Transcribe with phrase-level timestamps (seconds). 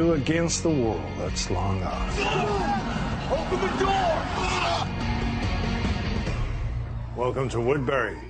[0.00, 2.08] do against the world that's long gone.
[3.30, 4.16] Open the door!
[7.14, 8.29] Welcome to Woodbury.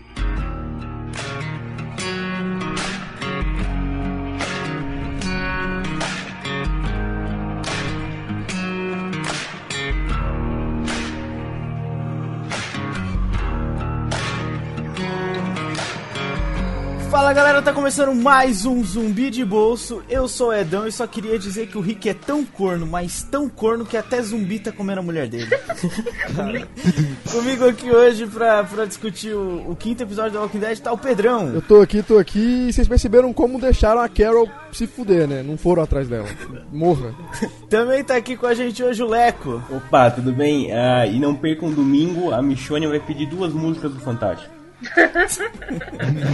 [17.31, 20.03] Fala galera, tá começando mais um Zumbi de Bolso.
[20.09, 23.23] Eu sou o Edão e só queria dizer que o Rick é tão corno, mas
[23.23, 25.47] tão corno que até zumbi tá comendo a mulher dele.
[27.31, 30.99] Comigo aqui hoje pra, pra discutir o, o quinto episódio da Walking Dead tá o
[30.99, 31.55] Pedrão.
[31.55, 35.41] Eu tô aqui, tô aqui e vocês perceberam como deixaram a Carol se fuder, né?
[35.41, 36.27] Não foram atrás dela.
[36.73, 37.15] Morra.
[37.71, 39.63] Também tá aqui com a gente hoje o Leco.
[39.71, 40.73] Opa, tudo bem?
[40.73, 44.60] Ah, e não percam domingo, a Michone vai pedir duas músicas do Fantástico.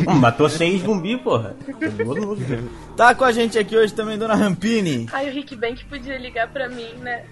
[0.08, 1.56] Hum, Matou seis zumbi, porra.
[2.96, 5.06] Tá com a gente aqui hoje também Dona Rampini.
[5.12, 7.24] Ai, o Rick Bank podia ligar pra mim, né?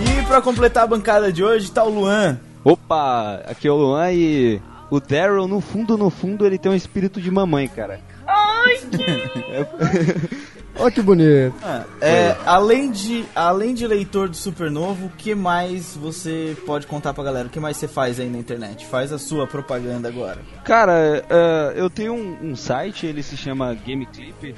[0.00, 2.38] E pra completar a bancada de hoje tá o Luan.
[2.64, 6.74] Opa, aqui é o Luan e o Daryl, no fundo, no fundo, ele tem um
[6.74, 8.00] espírito de mamãe, cara.
[8.26, 10.48] Ai, que...
[10.78, 11.54] Olha que bonito.
[11.62, 17.12] Ah, é, além, de, além de leitor do Supernovo, o que mais você pode contar
[17.12, 17.48] pra galera?
[17.48, 18.86] O que mais você faz aí na internet?
[18.86, 20.38] Faz a sua propaganda agora.
[20.64, 24.54] Cara, é, eu tenho um, um site, ele se chama Game Clip.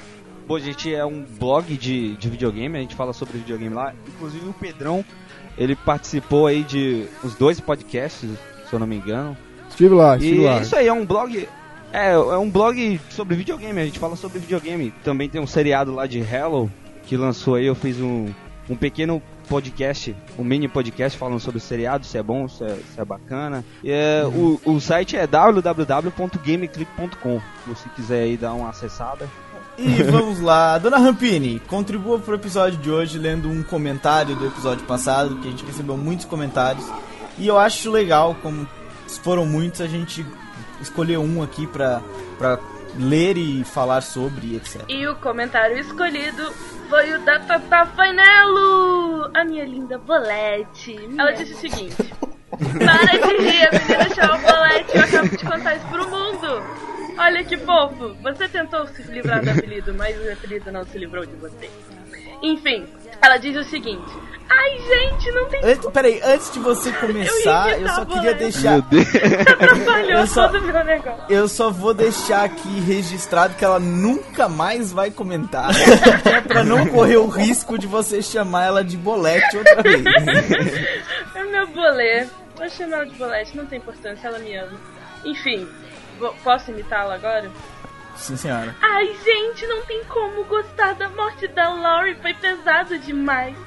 [0.47, 3.93] Pô, a gente é um blog de, de videogame, a gente fala sobre videogame lá.
[4.07, 5.03] Inclusive o Pedrão,
[5.57, 8.29] ele participou aí de uns dois podcasts,
[8.67, 9.35] se eu não me engano.
[9.69, 10.57] Estive lá, estive E lá.
[10.57, 11.47] é isso aí, é um blog.
[11.93, 14.93] É, é um blog sobre videogame, a gente fala sobre videogame.
[15.03, 16.71] Também tem um seriado lá de Hello
[17.05, 18.29] que lançou aí, eu fiz um,
[18.69, 22.69] um pequeno podcast, um mini podcast falando sobre o seriado, se é bom, se é,
[22.69, 23.65] se é bacana.
[23.83, 29.27] E, é, o, o site é www.gameclip.com, se você quiser aí dar uma acessada.
[29.77, 34.85] E vamos lá, Dona Rampini, contribua pro episódio de hoje lendo um comentário do episódio
[34.85, 36.85] passado, que a gente recebeu muitos comentários.
[37.37, 38.65] E eu acho legal, como
[39.23, 40.25] foram muitos, a gente
[40.81, 42.01] escolheu um aqui pra,
[42.37, 42.59] pra
[42.97, 44.83] ler e falar sobre, etc.
[44.89, 46.51] E o comentário escolhido
[46.89, 50.97] foi o da Tata Fanelo, a minha linda Bolete.
[51.17, 52.13] Ela disse o seguinte:
[52.49, 56.81] Para de rir, a menina chama Bolete, eu acabo de contar isso pro mundo.
[57.17, 61.25] Olha que fofo, você tentou se livrar do apelido, mas o apelido não se livrou
[61.25, 61.69] de você.
[62.41, 62.85] Enfim,
[63.21, 64.11] ela diz o seguinte:
[64.49, 68.21] Ai, gente, não tem Antes, peraí, antes de você começar, eu, imitar só a queria
[68.33, 68.37] Bolete.
[68.39, 68.71] deixar.
[68.71, 69.07] Meu Deus.
[69.49, 71.23] atrapalhou Eu só- todo o meu negócio.
[71.29, 75.69] Eu só vou deixar aqui registrado que ela nunca mais vai comentar.
[76.25, 80.03] é pra não correr o risco de você chamar ela de bolete outra vez.
[81.35, 82.27] É meu bolê.
[82.57, 84.77] Vou chamar ela de bolete, não tem importância, ela me ama.
[85.25, 85.67] Enfim,
[86.43, 87.49] posso imitá-la agora?
[88.21, 88.75] Sim, senhora.
[88.79, 93.57] Ai, gente, não tem como gostar da morte da Lori, foi pesado demais.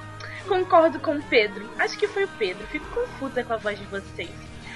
[0.46, 1.68] Concordo com o Pedro.
[1.76, 2.64] Acho que foi o Pedro.
[2.68, 4.30] Fico confusa com a voz de vocês.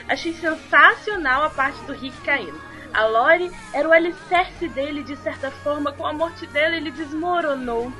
[0.08, 2.60] Achei sensacional a parte do Rick caindo.
[2.92, 5.92] A Lori era o alicerce dele, de certa forma.
[5.92, 7.92] Com a morte dela, ele desmoronou.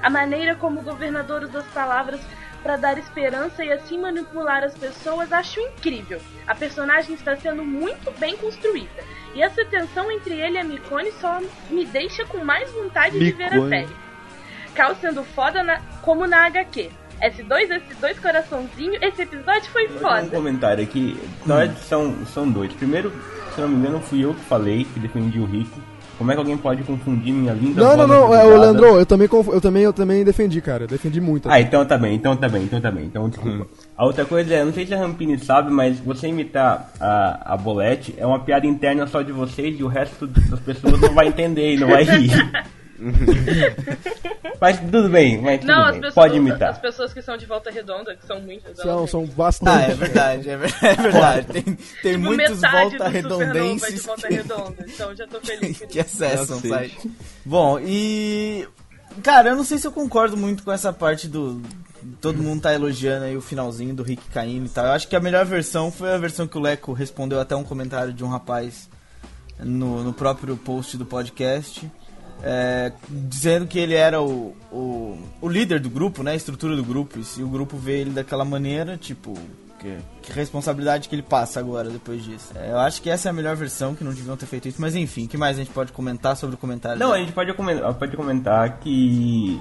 [0.00, 2.20] A maneira como o governador usa as palavras
[2.62, 6.20] para dar esperança e assim manipular as pessoas acho incrível.
[6.46, 9.02] A personagem está sendo muito bem construída.
[9.36, 11.38] E essa tensão entre ele e a Micone só
[11.70, 13.88] me deixa com mais vontade de ver a série.
[14.74, 16.90] Cal sendo foda na- como na HQ.
[17.20, 20.26] S2, S2 coraçãozinho, esse episódio foi Um foda.
[20.28, 21.18] comentário aqui.
[21.44, 22.72] Na verdade, são, são dois.
[22.72, 23.12] Primeiro,
[23.54, 25.70] se não me engano, fui eu que falei, que defendi o Rick.
[26.18, 28.86] Como é que alguém pode confundir minha linda Não, não, voz não, é, o Leandro,
[28.98, 30.84] eu também, conf- eu também, eu também defendi, cara.
[30.84, 31.48] Eu defendi muito.
[31.50, 33.66] Ah, então tá bem, então tá bem, então tá bem, então desculpa.
[33.96, 37.56] A outra coisa é, não sei se a Rampini sabe, mas você imitar a, a
[37.56, 41.28] Bolete é uma piada interna só de vocês e o resto das pessoas não vai
[41.28, 42.30] entender e não vai rir.
[44.60, 46.70] mas tudo bem, mas tudo Não, bem, pessoas, pode imitar.
[46.70, 48.76] as pessoas que são de volta redonda, que são muitas.
[48.76, 49.90] São, são Ah, bastante.
[49.90, 51.46] é verdade, é é verdade.
[51.52, 51.76] Tem, tem
[52.12, 55.78] Tipo, muitos metade volta é de redondenses volta que, redonda, então já tô feliz.
[55.88, 57.10] que acessam o site.
[57.44, 58.66] Bom, e.
[59.22, 61.62] Cara, eu não sei se eu concordo muito com essa parte do.
[62.20, 64.86] Todo mundo tá elogiando aí o finalzinho do Rick caindo e tal.
[64.86, 67.64] Eu acho que a melhor versão foi a versão que o Leco respondeu até um
[67.64, 68.88] comentário de um rapaz
[69.58, 71.90] no, no próprio post do podcast.
[72.42, 76.32] É, dizendo que ele era o, o, o líder do grupo, né?
[76.32, 77.18] A estrutura do grupo.
[77.18, 79.34] E se o grupo vê ele daquela maneira, tipo,
[79.78, 82.52] que, que responsabilidade que ele passa agora depois disso.
[82.54, 84.80] É, eu acho que essa é a melhor versão, que não deviam ter feito isso.
[84.80, 86.98] Mas enfim, o que mais a gente pode comentar sobre o comentário?
[86.98, 89.60] Não, a gente pode comentar, pode comentar que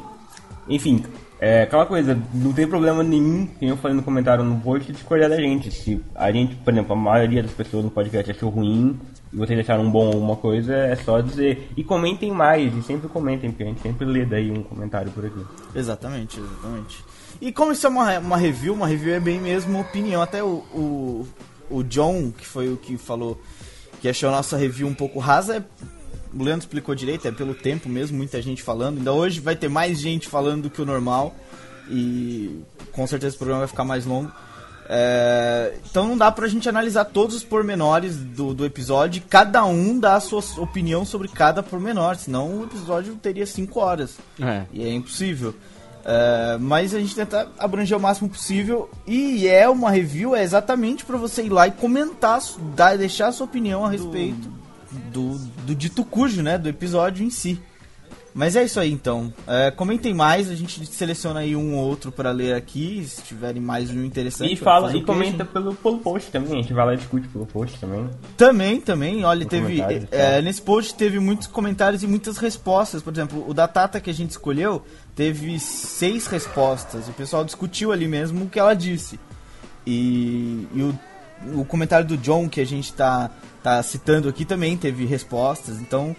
[0.68, 1.04] Enfim,
[1.40, 5.30] é aquela coisa, não tem problema nenhum, como eu falei no comentário no post, discordar
[5.30, 5.72] da gente.
[5.72, 9.00] Se a gente, por exemplo, a maioria das pessoas no podcast achou ruim
[9.36, 11.70] vocês acharam um bom alguma coisa, é só dizer.
[11.76, 15.26] E comentem mais, e sempre comentem, porque a gente sempre lê daí um comentário por
[15.26, 15.46] aqui.
[15.76, 17.04] Exatamente, exatamente.
[17.42, 20.22] E como isso é uma, uma review, uma review é bem mesmo opinião.
[20.22, 21.28] Até o, o,
[21.70, 23.40] o John, que foi o que falou
[24.02, 25.64] que achou a nossa review um pouco rasa, é-
[26.34, 28.98] o Leandro explicou direito, é pelo tempo mesmo, muita gente falando.
[28.98, 31.34] Ainda hoje vai ter mais gente falando do que o normal.
[31.90, 32.62] E
[32.92, 34.32] com certeza o programa vai ficar mais longo.
[34.88, 39.20] É, então não dá pra gente analisar todos os pormenores do, do episódio.
[39.20, 43.80] e Cada um dá a sua opinião sobre cada pormenor, senão o episódio teria 5
[43.80, 44.18] horas.
[44.40, 44.64] É.
[44.72, 45.56] E é impossível.
[46.08, 48.90] É, mas a gente tenta abranger o máximo possível.
[49.08, 52.40] E é uma review, é exatamente pra você ir lá e comentar,
[52.76, 54.48] dar, deixar a sua opinião a respeito
[55.12, 56.58] do, do dito cujo, né?
[56.58, 57.60] Do episódio em si.
[58.38, 59.34] Mas é isso aí então.
[59.48, 63.62] É, comentem mais, a gente seleciona aí um ou outro pra ler aqui, se tiverem
[63.62, 64.52] mais um interessante.
[64.52, 67.46] E fala, e comenta pelo, pelo post também, a gente vai lá e discute pelo
[67.46, 68.10] post também.
[68.36, 69.24] Também, também.
[69.24, 69.82] Olha, No teve.
[70.12, 73.02] é, nesse post teve muitos comentários e muitas respostas.
[73.02, 74.84] Por exemplo, o da Tata que a gente escolheu
[75.16, 77.08] teve seis respostas.
[77.08, 79.18] O pessoal discutiu ali mesmo o que ela disse.
[79.88, 83.32] E, e o, o comentário do John que a gente tá,
[83.64, 85.80] tá citando aqui também teve respostas.
[85.80, 86.14] Então,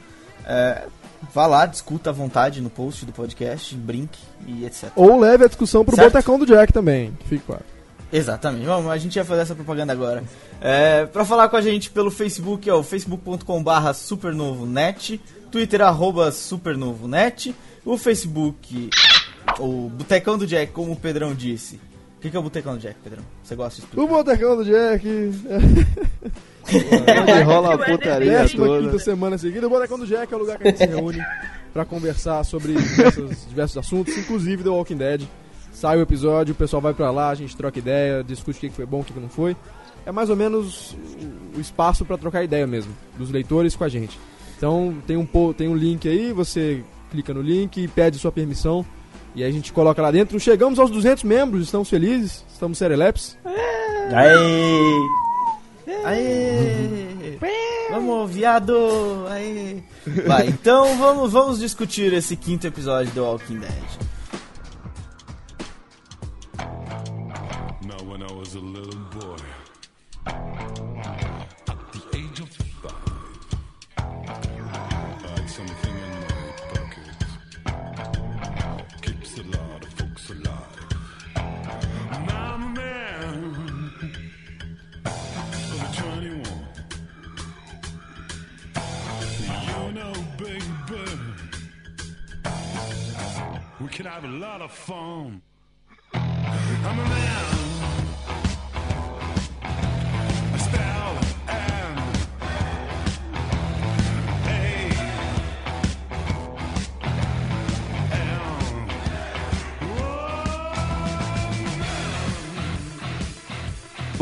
[0.47, 0.87] é,
[1.35, 4.91] vá lá, discuta à vontade no post do podcast, brinque e etc.
[4.97, 6.13] Ou leve a discussão pro Certo.
[6.13, 7.63] botecão do Jack também, que fique claro.
[8.13, 8.65] Exatamente.
[8.67, 10.23] Vamos, a gente vai fazer essa propaganda agora.
[10.61, 15.21] É, pra falar com a gente pelo Facebook é o facebook.com.br supernovonet,
[15.51, 18.91] Twitter arroba supernovonet, o Facebook,
[19.59, 21.81] o Botecão do Jack, como o Pedrão disse.
[22.17, 23.23] O que, que é o Botecão do Jack, Pedrão?
[23.43, 24.09] Você gosta de O explicar?
[24.25, 25.07] botecão do Jack.
[26.67, 28.83] Onde rola a putaria Décima toda.
[28.83, 29.67] quinta semana seguida.
[29.67, 31.19] O Botecão do Jack é o lugar que a gente se reúne
[31.73, 35.23] pra conversar sobre diversos, diversos assuntos, inclusive The Walking Dead.
[35.73, 38.75] Sai o episódio, o pessoal vai pra lá, a gente troca ideia, discute o que
[38.75, 39.55] foi bom, o que não foi.
[40.07, 40.93] É mais ou menos
[41.55, 44.19] o- o espaço pra trocar ideia mesmo, dos leitores com a gente.
[44.57, 48.85] Então tem um, tem um link aí, você clica no link e pede sua permissão.
[49.37, 50.41] E aí a gente coloca lá dentro.
[50.41, 53.37] Chegamos aos 200 membros, estamos felizes, estamos serelepes.
[54.11, 54.33] Aí,
[56.07, 57.39] Aê!
[57.91, 59.27] Vamos, viado!
[59.29, 59.83] Aê!
[60.27, 64.16] Vai, então vamos, vamos discutir esse quinto episódio do Walking Dead.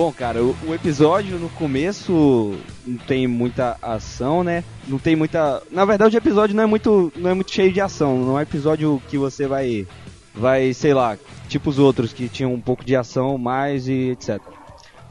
[0.04, 4.62] Bom, cara, o, o episódio no começo não tem muita ação, né?
[4.86, 5.62] Não tem muita.
[5.70, 8.18] Na verdade, o episódio não é muito, não é muito cheio de ação.
[8.18, 9.86] Não é episódio que você vai,
[10.34, 11.16] vai, sei lá,
[11.48, 14.42] tipo os outros que tinham um pouco de ação mais e etc.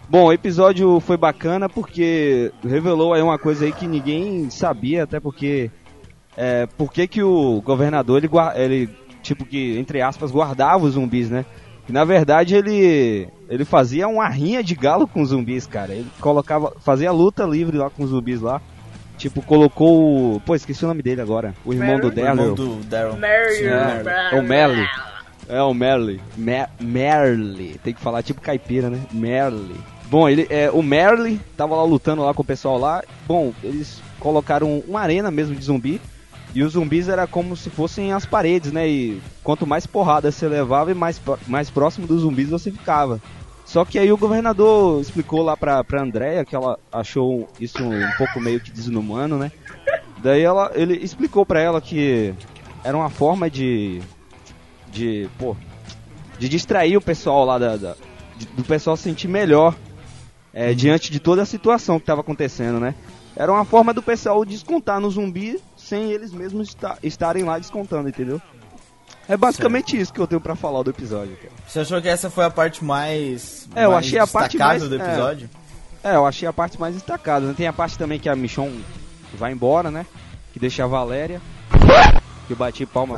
[0.07, 5.19] Bom, o episódio foi bacana porque revelou aí uma coisa aí que ninguém sabia, até
[5.19, 5.71] porque
[6.37, 8.89] é, por que, que o governador ele, ele
[9.23, 11.47] tipo que entre aspas guardava os zumbis, né?
[11.87, 15.93] E, na verdade ele ele fazia uma rinha de galo com os zumbis, cara.
[15.93, 18.61] Ele colocava fazia luta livre lá com os zumbis lá.
[19.17, 20.39] Tipo, colocou o.
[20.41, 21.53] Pô, esqueci o nome dele agora.
[21.63, 22.55] O irmão do O irmão Daryl.
[22.55, 23.17] do Daryl.
[23.17, 23.63] Mary.
[23.63, 24.89] É, o Merle.
[25.47, 26.21] É o Merle.
[26.35, 27.79] Me Merle.
[27.83, 28.99] Tem que falar tipo caipira, né?
[29.11, 29.75] Merle.
[30.07, 33.03] Bom, ele, é, o Merle tava lá lutando lá com o pessoal lá.
[33.27, 36.01] Bom, eles colocaram uma arena mesmo de zumbi.
[36.53, 38.87] E os zumbis era como se fossem as paredes, né?
[38.87, 43.19] E quanto mais porrada você levava mais, mais próximo dos zumbis você ficava.
[43.65, 48.11] Só que aí o governador explicou lá pra, pra Andrea que ela achou isso um
[48.17, 49.51] pouco meio que desumano, né?
[50.21, 52.33] Daí ela, ele explicou pra ela que
[52.83, 53.99] era uma forma de.
[54.91, 55.27] de.
[55.39, 55.55] pô.
[56.37, 57.77] de distrair o pessoal lá da.
[57.77, 57.95] da-
[58.57, 59.75] do pessoal se sentir melhor
[60.53, 62.93] é, diante de toda a situação que tava acontecendo, né?
[63.35, 68.09] Era uma forma do pessoal descontar no zumbi sem eles mesmos esta- estarem lá descontando,
[68.09, 68.41] entendeu?
[69.27, 71.53] É basicamente isso que eu tenho pra falar do episódio, cara.
[71.67, 73.67] Você achou que essa foi a parte mais.
[73.75, 74.97] É, eu mais achei a parte mais- do é.
[74.97, 75.49] episódio?
[76.03, 77.45] É, eu achei a parte mais destacada.
[77.47, 77.53] né?
[77.55, 78.83] Tem a parte também que a Michonne
[79.37, 80.05] vai embora, né?
[80.51, 81.41] Que deixa a Valéria.
[82.45, 83.15] que eu bati palma.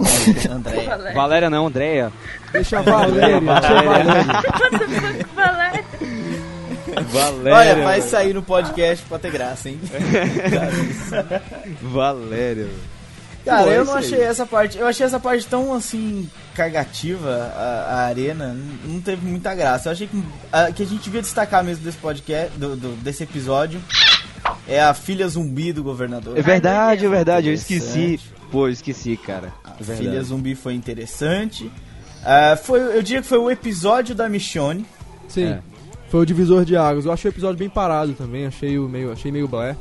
[1.15, 2.13] Valéria não, Andréia.
[2.51, 5.25] Deixa a Valéria, deixa a Valéria.
[7.03, 7.53] Valéria?
[7.53, 9.79] Olha, vai sair no podcast pra ter graça, hein?
[11.81, 12.67] Valéria.
[13.43, 13.99] Cara, eu não aí.
[14.05, 14.77] achei essa parte.
[14.77, 19.89] Eu achei essa parte tão assim cagativa a, a arena, não, teve muita graça.
[19.89, 23.21] Eu achei que a, que a gente devia destacar mesmo desse podcast, do, do- desse
[23.23, 23.79] episódio,
[24.67, 26.37] é a filha zumbi do governador.
[26.37, 28.19] É verdade, é verdade, eu esqueci.
[28.51, 29.53] Pô, eu esqueci, cara.
[29.63, 30.09] A É verdade.
[30.09, 31.71] filha zumbi foi interessante.
[32.23, 34.85] Ah, foi, eu diria que foi o episódio da Michonne.
[35.27, 35.49] Sim.
[35.49, 35.59] É.
[36.09, 37.05] Foi o divisor de águas.
[37.05, 39.75] Eu achei o episódio bem parado também, achei o meio, achei meio blé.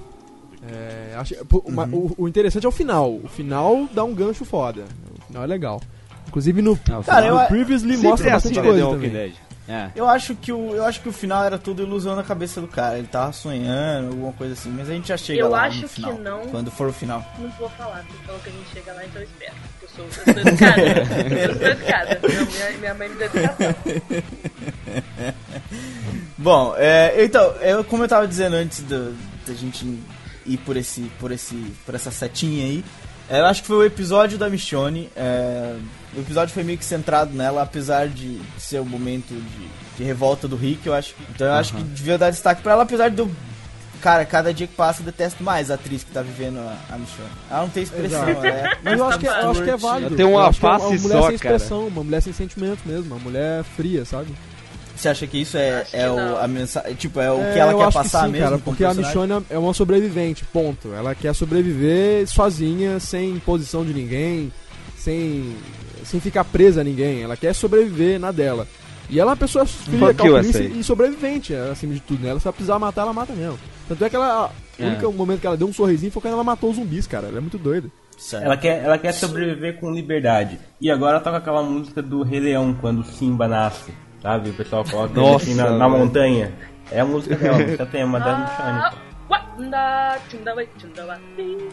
[0.67, 3.13] É, achei- pô, uma- o, o interessante é o final.
[3.23, 4.85] O final dá um gancho foda.
[5.19, 5.81] O final é legal.
[6.27, 9.11] Inclusive no, Ah, o Cara, final- eu- no Previously mostra é bastante assim, coisa também.
[9.11, 9.33] Dead.
[9.67, 9.89] É.
[9.97, 12.67] Eu acho que o, eu acho que o final era tudo ilusão na cabeça do
[12.69, 12.99] cara.
[12.99, 14.69] Ele tava sonhando, alguma coisa assim.
[14.71, 16.19] Mas a gente já chega Eu lá acho no que final.
[16.19, 16.41] não.
[16.49, 17.25] Quando for o final.
[17.39, 19.55] Não vou falar, porque falou que a gente chega lá, então eu espero.
[19.83, 20.83] Eu sou, eu sou educada.
[21.47, 22.21] eu sou educada.
[22.29, 23.75] Minha, minha mãe me deu educação.
[26.45, 29.99] Bom, é, então, eu, como eu tava dizendo antes do- da gente
[30.45, 31.55] ir por esse, por esse,
[31.87, 32.85] por essa setinha aí,
[33.31, 35.09] é, eu acho que foi o episódio da Michonne.
[35.17, 35.75] é,
[36.15, 40.47] o episódio foi meio que centrado nela, apesar de ser o momento de, de revolta
[40.47, 40.87] do Rick.
[40.87, 43.31] Eu acho, então eu acho que devia dar destaque pra ela, apesar de eu,
[44.03, 46.99] cara, cada dia que passa eu detesto mais a atriz que tá vivendo a, a
[46.99, 47.31] Michonne.
[47.51, 48.47] Ela não tem expressão, Exato.
[48.47, 48.79] ela é.
[48.85, 50.07] Mas eu acho que, eu acho que é válido.
[50.09, 53.07] Ela tem uma é face uma mulher só, sem expressão, uma mulher sem sentimentos mesmo,
[53.15, 54.29] uma mulher fria, sabe?
[54.97, 57.53] Você acha que isso é, Acho que é o, a mensagem, tipo, é o É,
[57.53, 58.47] que ela quer passar que sim, mesmo?
[58.47, 58.95] cara, porque a?
[58.95, 60.93] Michonne é uma sobrevivente, ponto.
[60.95, 64.53] Ela quer sobreviver sozinha, sem imposição de ninguém,
[64.97, 65.57] sem,
[66.05, 67.23] sem ficar presa a ninguém.
[67.23, 68.67] Ela quer sobreviver na dela.
[69.11, 72.23] E ela é uma pessoa you, calculista e sobrevivente, é, acima de tudo.
[72.23, 72.31] Né?
[72.31, 73.59] Ela se ela precisar matar, ela mata mesmo.
[73.87, 74.87] Tanto é que ela, o É.
[74.87, 77.27] único momento que ela deu um sorrisinho foi quando ela matou os zumbis, cara.
[77.29, 77.89] Ela é muito doida.
[78.17, 78.45] Certo.
[78.45, 80.59] Ela quer, ela quer sobreviver com liberdade.
[80.81, 83.93] E agora toca aquela música do Rei Leão, quando o Simba nasce.
[84.25, 84.49] Sabe?
[84.51, 86.51] O pessoal coloca ele Nossa, assim na, na montanha.
[86.91, 88.79] É a música dela, a música tema da Michonne.
[88.81, 89.05] Ah, pô.
[89.59, 91.69] Wanda, tchundaba, tchundaba, sim.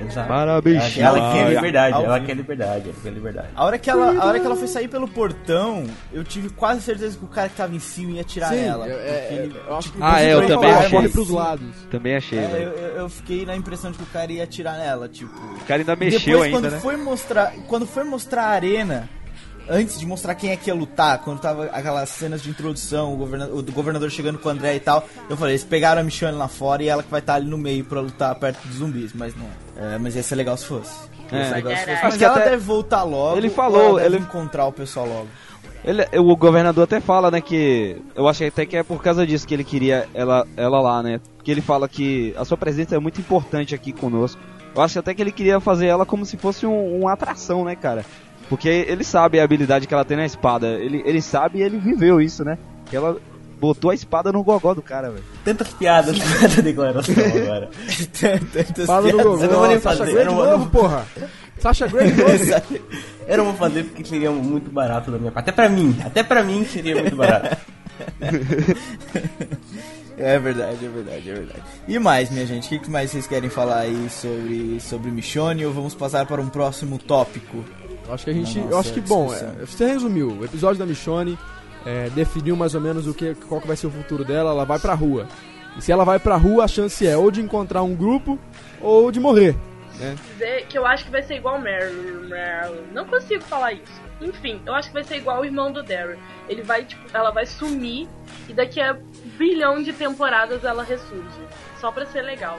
[0.00, 0.28] Exato.
[0.28, 0.98] Parabéns.
[0.98, 2.26] Ela, ela quer Ao liberdade, ela vivo.
[2.26, 3.48] quer liberdade, ela quer liberdade.
[3.54, 6.82] A hora, que ela, a hora que ela foi sair pelo portão, eu tive quase
[6.82, 8.86] certeza que o cara que tava em cima ia atirar nela.
[8.86, 10.90] é- é- ele- eu acho que Ah, é, eu também ela achei.
[10.90, 11.76] corre pros lados.
[11.90, 15.08] Também achei, É, eu- eu fiquei na impressão de que o cara ia atirar nela,
[15.08, 15.32] tipo.
[15.34, 16.80] O cara ainda mexeu Depois, ainda, quando né?
[16.80, 19.08] foi mostrar, quando foi mostrar a arena,
[19.68, 23.16] antes de mostrar quem é que ia lutar, quando tava aquelas cenas de introdução, o
[23.16, 26.36] governador, o governador chegando com o André e tal, eu falei, eles pegaram a Michonne
[26.36, 29.12] lá fora e ela que vai estar ali no meio pra lutar perto dos zumbis,
[29.14, 29.46] mas não.
[29.76, 30.92] É, mas ia ser legal se fosse.
[31.32, 31.54] Ia ser É.
[31.56, 31.90] legal se fosse.
[31.92, 33.36] Acho Mas que ela até- deve voltar logo.
[33.36, 35.28] Ele ou falou, ela deve ele- encontrar o pessoal logo.
[35.84, 37.96] Ele, o governador até fala, né, que.
[38.16, 41.20] Eu acho até que é por causa disso que ele queria ela, ela lá, né?
[41.44, 44.40] Que ele fala que a sua presença é muito importante aqui conosco.
[44.74, 47.76] Eu acho até que ele queria fazer ela como se fosse um- uma atração, né,
[47.76, 48.04] cara?
[48.48, 50.66] Porque ele sabe a habilidade que ela tem na espada.
[50.68, 52.56] Ele, ele sabe e ele viveu isso, né?
[52.88, 53.16] Que ela
[53.60, 55.24] botou a espada no gogó do cara, velho.
[55.44, 57.68] Tantas piadas nessa declaração agora.
[58.18, 59.24] Tantas Fala no piadas.
[59.26, 59.42] Gogol.
[59.44, 61.06] eu não vou nem Sasha fazer, Grey eu de não vou- novo, porra.
[61.58, 62.88] Sasha Grey de novo.
[63.28, 65.50] Eu não vou fazer porque seria muito barato da minha parte.
[65.50, 67.58] Até pra mim, até pra mim seria muito barato.
[70.16, 71.62] É verdade, é verdade, é verdade.
[71.86, 75.64] E mais, minha gente, o que, que mais vocês querem falar aí sobre, sobre Michonne
[75.66, 77.64] ou vamos passar para um próximo tópico?
[78.08, 78.58] Eu acho que a gente.
[78.58, 79.54] Eu acho que, bom, discussão.
[79.60, 80.38] é, você resumiu.
[80.40, 81.38] O episódio da Michonne
[81.84, 84.50] é, definiu mais ou menos o que, qual que vai ser o futuro dela.
[84.50, 85.28] Ela vai pra rua.
[85.76, 88.38] E se ela vai pra rua, a chance é ou de encontrar um grupo
[88.80, 89.54] ou de morrer.
[89.98, 90.16] Né?
[90.32, 92.28] dizer que eu acho que vai ser igual Meryl.
[92.28, 92.84] Meryl.
[92.92, 94.08] Não consigo falar isso.
[94.20, 96.18] Enfim, eu acho que vai ser igual o irmão do Daryl.
[96.48, 98.08] Ele vai, tipo, ela vai sumir
[98.48, 98.96] e daqui a
[99.36, 101.40] bilhão de temporadas ela ressurge.
[101.80, 102.58] Só pra ser legal.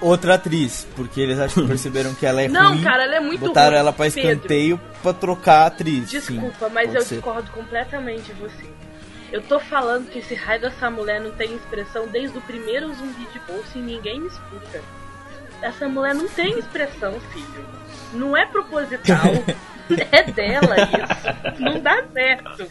[0.00, 3.20] Outra atriz, porque eles acho que perceberam que ela é Não, ruim, cara, ela é
[3.20, 4.20] muito botaram ruim, ela pra Pedro.
[4.20, 6.08] escanteio pra trocar a atriz.
[6.10, 7.14] Desculpa, Sim, mas eu ser.
[7.16, 8.64] discordo completamente de você.
[9.30, 13.26] Eu tô falando que esse raio dessa mulher não tem expressão desde o primeiro zumbi
[13.32, 14.82] de bolsa e ninguém me escuta.
[15.62, 17.66] Essa mulher não tem expressão, filho.
[18.12, 19.18] Não é proposital.
[20.10, 21.60] é dela isso.
[21.62, 22.66] Não dá certo.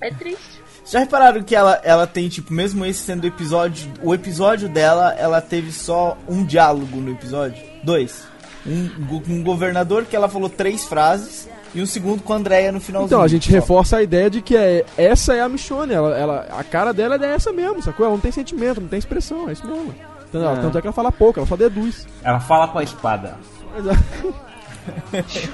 [0.00, 0.60] É triste.
[0.86, 3.92] Já repararam que ela, ela tem, tipo, mesmo esse sendo o episódio.
[4.02, 7.62] O episódio dela, ela teve só um diálogo no episódio?
[7.84, 8.24] Dois.
[8.66, 8.90] Um,
[9.28, 13.06] um governador que ela falou três frases e um segundo com a Andrea no finalzinho.
[13.08, 13.52] Então, a gente só.
[13.52, 15.92] reforça a ideia de que é, essa é a Michonne.
[15.94, 18.04] Ela, ela, a cara dela é essa mesmo, sacou?
[18.04, 19.94] Ela não tem sentimento, não tem expressão, é isso mesmo.
[20.32, 20.62] Tanto, É.
[20.62, 22.06] tanto é que ela fala pouco, ela só deduz.
[22.22, 23.36] Ela fala com a espada.
[23.76, 23.80] É-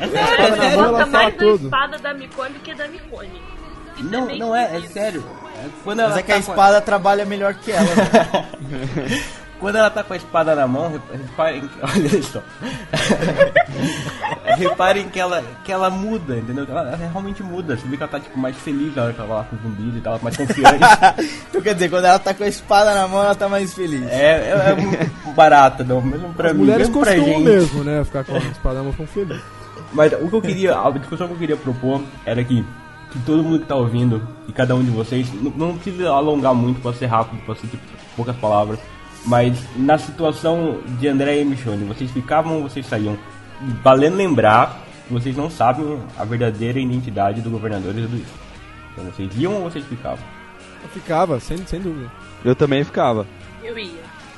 [0.00, 3.42] Ela ela mais da espada da Micone do que da Micone.
[4.02, 5.24] Não, não é, é sério.
[5.82, 7.82] Quando ela, Mas é que a tá com espada trabalha melhor que ela.
[7.84, 9.22] né?
[9.58, 12.42] quando ela tá com a espada na mão, reparem que- olha só.
[14.58, 16.66] reparem que ela, que ela muda, entendeu?
[16.68, 17.76] Ela, ela realmente muda.
[17.76, 19.56] Você vê que ela tá tipo, mais feliz na hora que ela vai lá com
[19.56, 20.78] os zumbis e tal, mais confiante.
[21.48, 24.02] Então quer dizer, quando ela tá com a espada na mão, ela tá mais feliz.
[24.10, 27.44] é, é, é muito barata, não, mesmo pra As mim, mulheres mesmo pra costumam gente.
[27.48, 28.04] mesmo, né?
[28.04, 29.42] Ficar com a espada na mão ficam felizes.
[29.92, 32.64] Mas o que eu queria, a discussão que eu queria propor era que,
[33.18, 36.54] que todo mundo que tá ouvindo, e cada um de vocês, não, não precisa alongar
[36.54, 37.82] muito, pode ser rápido, pode ser tipo,
[38.16, 38.78] poucas palavras,
[39.24, 43.16] mas na situação de André e Michone, vocês ficavam ou vocês saíam?
[43.82, 48.34] Valendo lembrar que vocês não sabem a verdadeira identidade do governador e tudo isso.
[48.92, 50.24] Então vocês iam ou vocês ficavam?
[50.82, 52.10] Eu ficava, sem, sem dúvida.
[52.44, 53.26] Eu também ficava.
[53.64, 53.90] Eu ia.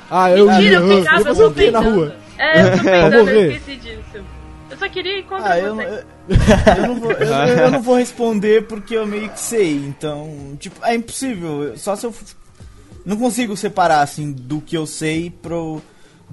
[0.09, 0.79] Ah, eu Mentira, ia.
[0.79, 1.95] eu ia ficava fazer o quê na peidando.
[1.99, 2.15] rua?
[2.37, 3.53] É, eu tô Pra peidando, eu morrer?
[3.55, 4.23] esqueci disso.
[4.79, 5.83] Eu só queria ir contra Ah, eu, você.
[5.83, 9.75] eu, eu não vou, eu, eu não vou responder porque eu meio que sei.
[9.75, 11.77] Então, tipo, é impossível.
[11.77, 12.13] Só se eu.
[13.05, 15.81] Não consigo separar, assim, do que eu sei pro.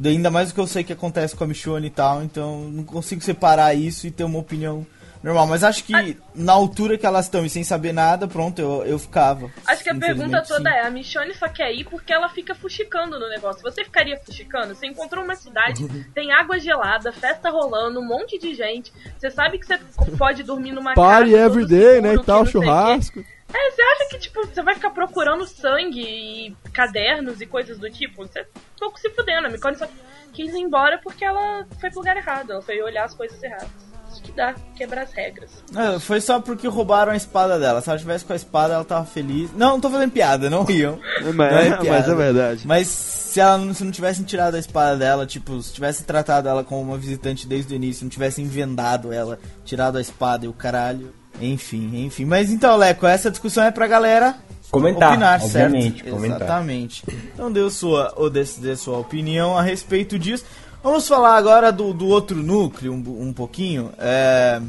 [0.05, 2.23] Ainda mais do que eu sei que acontece com a Michonne e tal.
[2.23, 4.87] Então, não consigo separar isso e ter uma opinião
[5.23, 5.47] normal.
[5.47, 8.99] Mas acho que na altura que elas estão e sem saber nada, pronto, eu, eu
[8.99, 9.51] ficava.
[9.67, 10.77] Acho que a pergunta toda sim.
[10.77, 13.63] é, a Michonne só quer ir porque ela fica fuxicando no negócio.
[13.63, 14.75] Você ficaria fuxicando?
[14.75, 18.93] Você encontrou uma cidade, tem água gelada, festa rolando, um monte de gente.
[19.19, 19.79] Você sabe que você
[20.17, 21.45] pode dormir numa Party casa.
[21.45, 22.15] every todo day, seguro, né?
[22.15, 23.25] E tal, churrasco.
[23.53, 27.89] É, você acha que, tipo, você vai ficar procurando sangue e cadernos e coisas do
[27.89, 28.27] tipo?
[28.27, 28.47] Você é
[28.79, 29.47] pouco se fudendo.
[29.47, 29.87] A Michonne só
[30.33, 32.53] quis ir embora porque ela foi pro lugar errado.
[32.53, 33.96] Ela foi olhar as coisas erradas.
[34.17, 35.51] Isso que dá, quebrar as regras.
[35.77, 37.83] É, foi só porque roubaram a espada dela.
[37.83, 39.51] Se ela tivesse com a espada, ela tava feliz.
[39.55, 40.99] Não, não tô fazendo piada, não riam.
[41.23, 42.13] Mas, Não é mas piada.
[42.13, 42.67] é verdade.
[42.67, 46.49] Mas se ela não, se não tivessem tirado a espada dela, tipo, se tivesse tratado
[46.49, 50.49] ela como uma visitante desde o início, não tivessem vendado ela, tirado a espada e
[50.49, 51.13] o caralho.
[51.39, 52.25] Enfim, enfim.
[52.25, 54.37] Mas então, Leco, essa discussão é pra galera
[54.71, 56.11] Comentar, opinar, obviamente, certo?
[56.15, 56.41] comentar.
[56.41, 57.05] Exatamente.
[57.35, 60.45] Então deu sua, ou dê, dê sua opinião a respeito disso.
[60.87, 63.91] Vamos falar agora do, do outro núcleo um, um pouquinho.
[63.99, 64.63] É,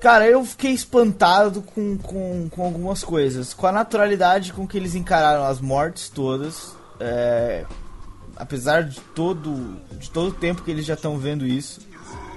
[0.00, 3.54] Cara, eu fiquei espantado com, com, com algumas coisas.
[3.54, 6.74] Com a naturalidade com que eles encararam as mortes todas.
[6.98, 7.64] É,
[8.34, 11.82] apesar de todo, de todo o tempo que eles já estão vendo isso.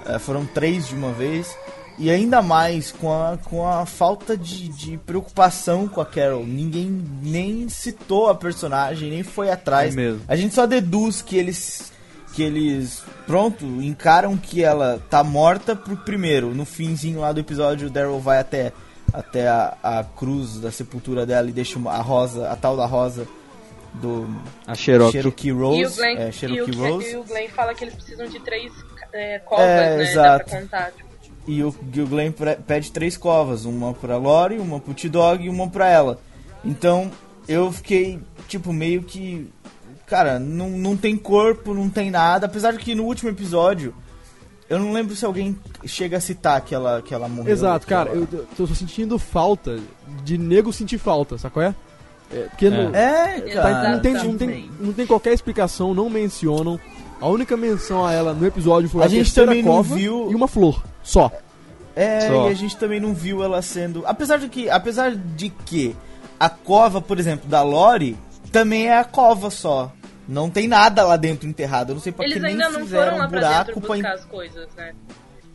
[0.06, 1.56] É, foram três de uma vez.
[1.98, 6.46] E ainda mais com a, com a falta de, de preocupação com a Carol.
[6.46, 9.96] Ninguém nem citou a personagem, nem foi atrás.
[9.98, 10.14] É.
[10.28, 11.93] A gente só deduz que eles.
[12.34, 16.54] Que eles, pronto, encaram que ela tá morta pro primeiro.
[16.54, 18.72] No finzinho lá do episódio, o Daryl vai até,
[19.12, 22.86] até a, a cruz da sepultura dela e deixa uma- a rosa, a tal da
[22.86, 23.26] rosa
[23.94, 24.26] do
[24.66, 25.12] A Cherokee.
[25.12, 25.80] Cherokee Rose.
[25.80, 27.10] e o Glenn, é, e Cherokee o, Rose.
[27.12, 28.72] e o Glenn fala que eles precisam de três
[29.12, 30.02] é, covas, É, né?
[30.10, 30.38] exato.
[30.38, 30.90] Dá pra contar.
[30.92, 31.08] tipo.
[31.46, 32.32] E o, e o Glenn
[32.66, 36.18] pede três covas, uma pra Lori, uma pro T-Dog e uma pra ela.
[36.64, 37.12] Então,
[37.46, 38.18] eu fiquei,
[38.48, 39.48] tipo, meio que...
[40.06, 42.46] Cara, não, não tem corpo, não tem nada.
[42.46, 43.94] Apesar de que no último episódio,
[44.68, 47.52] eu não lembro se alguém chega a citar que ela, que ela morreu.
[47.52, 49.78] Exato, cara, ela- eu tô sentindo falta
[50.22, 51.62] de nego sentir falta, sacou?
[51.62, 51.74] É?
[52.32, 53.88] É, porque no- É, tá- cara.
[53.90, 56.78] não, tem, não, tem, não tem qualquer explicação, não mencionam.
[57.20, 60.30] A única menção a ela no episódio foi A a, gente também não cova viu-
[60.30, 61.30] e uma flor, só.
[61.96, 62.48] É, Só.
[62.48, 64.02] e a gente também não viu ela sendo.
[64.04, 65.94] Apesar de que, apesar de que
[66.40, 68.16] a cova, por exemplo, da Lori
[68.50, 69.92] também é a cova só.
[70.28, 71.90] Não tem nada lá dentro enterrado.
[71.90, 73.66] Eu não sei pra que Eles nem ainda não fizeram foram lá um pra buraco
[73.66, 74.02] dentro pra.
[74.02, 74.92] buscar as coisas, né?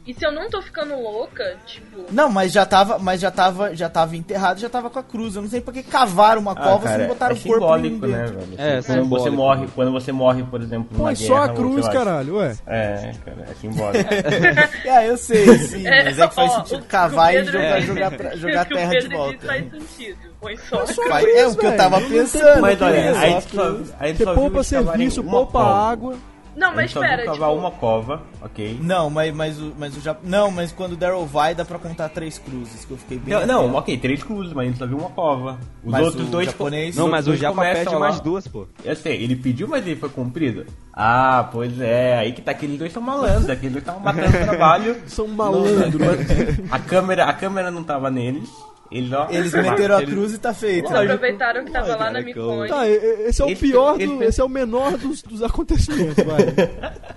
[0.10, 2.04] E se eu não tô ficando louca, tipo...
[2.12, 5.36] Não, mas já tava, mas já tava, já tava enterrado, já tava com a cruz.
[5.36, 7.42] Eu não sei pra que cavaram uma Ah, cova se cara, não botaram é o
[7.44, 8.40] corpo simbólico, né, velho?
[8.58, 8.94] É, quando você
[9.30, 9.36] simbólico.
[9.36, 12.56] morre, quando você morre, por exemplo, guerra, só a cruz, caralho, ué.
[12.66, 14.10] É, cara, é simbólico.
[14.90, 17.88] É, eu sei, sim, É, mas é que faz ó, sentido cavar e jogar, disse-
[17.88, 19.46] jogar, pra- jogar que terra o de volta.
[19.48, 20.18] faz sentido.
[20.42, 20.88] Põe só.
[20.88, 22.62] Faz- é o que eu tava pensando.
[22.62, 23.20] Mas olha, Exato.
[23.26, 23.62] a gente só,
[24.00, 26.16] a gente Você só viu poupa serviço, poupa água.
[26.60, 27.42] Não, A mas gente só espera, viu tipo...
[27.46, 28.78] cavar uma cova, ok?
[28.82, 30.20] Não, mas, mas, o, mas o Jap...
[30.24, 33.34] Não, mas quando o Daryl vai, dá pra contar três cruzes, que eu fiquei bem.
[33.34, 35.58] Não, não, ok, três cruzes, mas a gente só viu uma cova.
[35.84, 38.68] Os Mas outros o dois japonês- Não, mas o começam pede lá- mais duas, pô.
[38.84, 40.66] Eu sei, ele pediu, mas ele foi cumprido.
[40.94, 44.42] Ah, pois é, aí que tá, aqueles dois são malandros, aqueles dois estavam matando o
[44.46, 44.98] trabalho.
[45.08, 46.20] São malandro, mas
[46.70, 48.50] A câmera, a câmera não tava neles.
[48.92, 50.88] Eles, ó, Eles meteram a cruz e tá feito.
[50.88, 52.70] Eles aproveitaram que tava lá na cara, Micone.
[52.70, 56.24] Tá, esse é o Ele- pior, ele- do, esse é o menor dos, dos acontecimentos,
[56.24, 56.40] vai.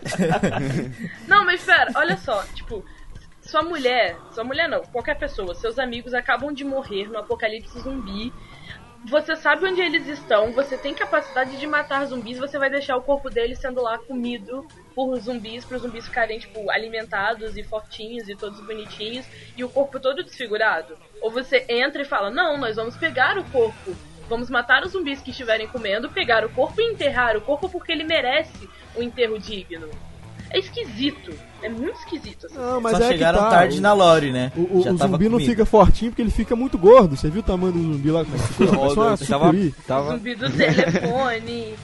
[1.27, 2.85] Não, mas espera, olha só, tipo,
[3.41, 8.33] sua mulher, sua mulher não, qualquer pessoa, seus amigos acabam de morrer no apocalipse zumbi.
[9.07, 13.03] Você sabe onde eles estão, você tem capacidade de matar zumbis, você vai deixar o
[13.03, 18.29] corpo deles sendo lá comido por zumbis, para os zumbis ficarem, tipo, alimentados e fortinhos
[18.29, 20.97] e todos bonitinhos, e o corpo todo desfigurado.
[21.23, 23.95] Ou você entra e fala, não, nós vamos pegar o corpo,
[24.29, 27.93] vamos matar os zumbis que estiverem comendo, pegar o corpo e enterrar o corpo porque
[27.93, 29.89] ele merece um enterro digno.
[30.51, 31.33] É esquisito.
[31.63, 32.45] É muito esquisito.
[32.47, 32.57] assim.
[32.57, 34.53] Não, mas Só é que chegaram tá, tarde na Lore, né?
[34.55, 37.17] O, o- o zumbi não fica fortinho porque ele fica muito gordo.
[37.17, 38.23] Você viu o tamanho do zumbi lá?
[38.25, 38.67] Como é que ficou?
[38.67, 39.53] Começou a tava,
[39.87, 41.75] tava, Zumbi do telefone.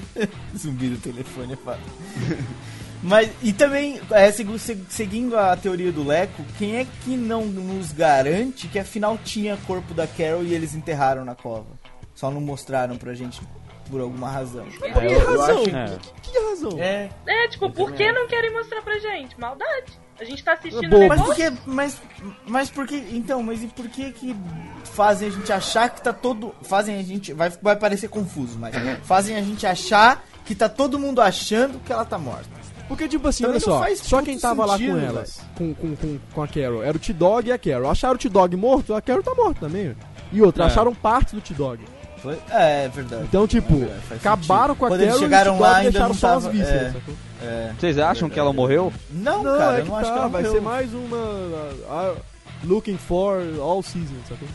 [0.56, 1.80] Zumbi do telefone é fato.
[3.06, 7.44] Mas, e também, é, segu- se- seguindo a teoria do Leco, quem é que não
[7.44, 11.66] nos garante que afinal tinha corpo da Carol e eles enterraram na cova?
[12.14, 13.40] Só não mostraram pra gente
[13.88, 14.66] por alguma razão.
[14.66, 15.60] Que eu- eu razão?
[15.62, 15.98] acho É.
[16.22, 16.78] Que, que razão?
[16.80, 19.38] É, É, tipo, por que não querem mostrar pra gente?
[19.38, 19.92] Maldade.
[20.18, 21.04] A gente tá assistindo Bobo.
[21.04, 22.00] o mas por que, mas,
[22.46, 24.34] mas por que, então, mas e por que que
[24.82, 28.74] fazem a gente achar que tá todo, fazem a gente, vai, vai parecer confuso, mas
[29.04, 32.48] fazem a gente achar que tá todo mundo achando que ela tá morta.
[32.88, 36.18] Porque, tipo assim, Também olha só, só quem tava lá com elas, com, com, com,
[36.32, 37.90] com a Carol, era o T-Dog e a Carol.
[37.90, 39.96] Acharam o T-Dog morto, a Carol tá morta também.
[40.32, 40.66] E outra, É.
[40.66, 41.82] acharam parte do T-Dog.
[42.22, 43.24] Foi, é, é verdade.
[43.24, 44.76] Então, tipo, É verdade, acabaram sentido.
[44.78, 46.92] com a Quando Carol eles e chegaram T-Dog lá, ainda deixaram só as vísceras, é.
[46.92, 47.14] sacou?
[47.42, 47.72] É.
[47.78, 48.92] Vocês acham que ela morreu?
[49.10, 50.54] Não, Não, cara, é eu que não acho tá, que ela vai morreu.
[50.56, 51.16] ser mais uma...
[51.16, 52.16] uh, uh,
[52.64, 54.48] looking for all seasons, sacou?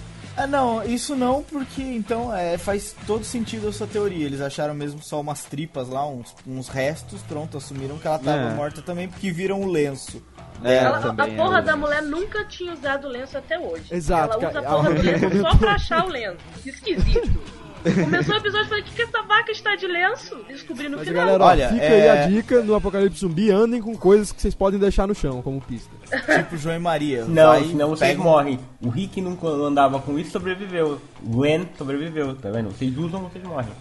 [0.43, 4.25] Ah, não, isso não, porque então é, faz todo sentido a sua teoria.
[4.25, 8.37] Eles acharam mesmo só umas tripas lá, uns, uns restos, pronto, assumiram que ela tava
[8.37, 8.53] É.
[8.55, 10.21] morta também porque viram o lenço.
[10.63, 11.61] É, Ela- também a porra é.
[11.61, 13.85] da mulher nunca tinha usado lenço até hoje.
[13.91, 16.37] Exato, Ela usa a porra do lenço só pra achar o lenço.
[16.65, 17.60] Esquisito.
[18.03, 20.37] Começou o episódio e falei, o que, que essa vaca está de lenço?
[20.47, 21.25] Descobri no Mas final.
[21.25, 24.41] galera, ó, Olha, fica é- aí a dica no Apocalipse Zumbi, andem com coisas que
[24.41, 25.89] vocês podem deixar no chão, como pista.
[26.37, 27.25] Tipo João e Maria.
[27.25, 28.59] Não, vai, senão vocês pega morrem.
[28.81, 31.01] O Rick não andava com isso sobreviveu.
[31.23, 32.69] O Gwen sobreviveu, tá vendo?
[32.71, 33.71] Vocês usam, vocês morrem.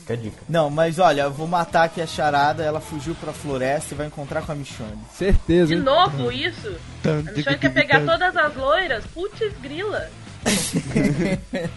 [0.00, 0.36] Fica a dica.
[0.48, 4.06] Não, mas olha, eu vou matar aqui a charada, ela fugiu pra floresta e vai
[4.06, 4.98] encontrar com a Michonne.
[5.12, 6.74] Certeza, De novo isso?
[7.04, 9.04] A Michonne quer pegar todas as loiras?
[9.14, 10.10] Putz, grila.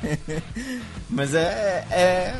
[1.09, 2.35] Mas é, é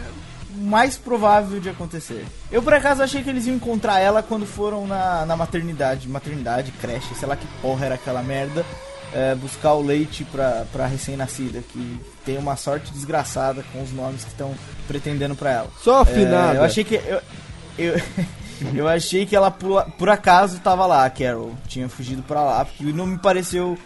[0.56, 2.26] mais provável de acontecer.
[2.52, 6.72] Eu por acaso achei que eles iam encontrar ela quando foram na, na maternidade, maternidade,
[6.82, 8.66] creche, sei lá que porra era aquela merda,
[9.14, 14.24] é, buscar o leite pra, pra recém-nascida, que tem uma sorte desgraçada com os nomes
[14.24, 14.54] que estão
[14.88, 15.68] pretendendo pra ela.
[15.82, 16.56] Só É, afinada.
[16.56, 16.96] eu achei que.
[16.96, 17.22] Eu,
[17.78, 18.02] eu,
[18.74, 21.54] eu achei que ela por, por acaso tava lá, a Carol.
[21.68, 23.78] Tinha fugido pra lá, porque não me pareceu.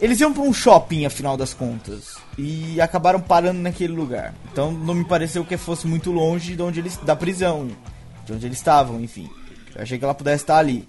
[0.00, 2.16] Eles iam pra um shopping, afinal das contas.
[2.36, 4.34] E acabaram parando naquele lugar.
[4.52, 6.96] Então não me pareceu que fosse muito longe de onde eles.
[6.98, 7.68] da prisão.
[8.24, 9.28] De onde eles estavam, enfim.
[9.74, 10.88] Eu achei que ela pudesse estar ali.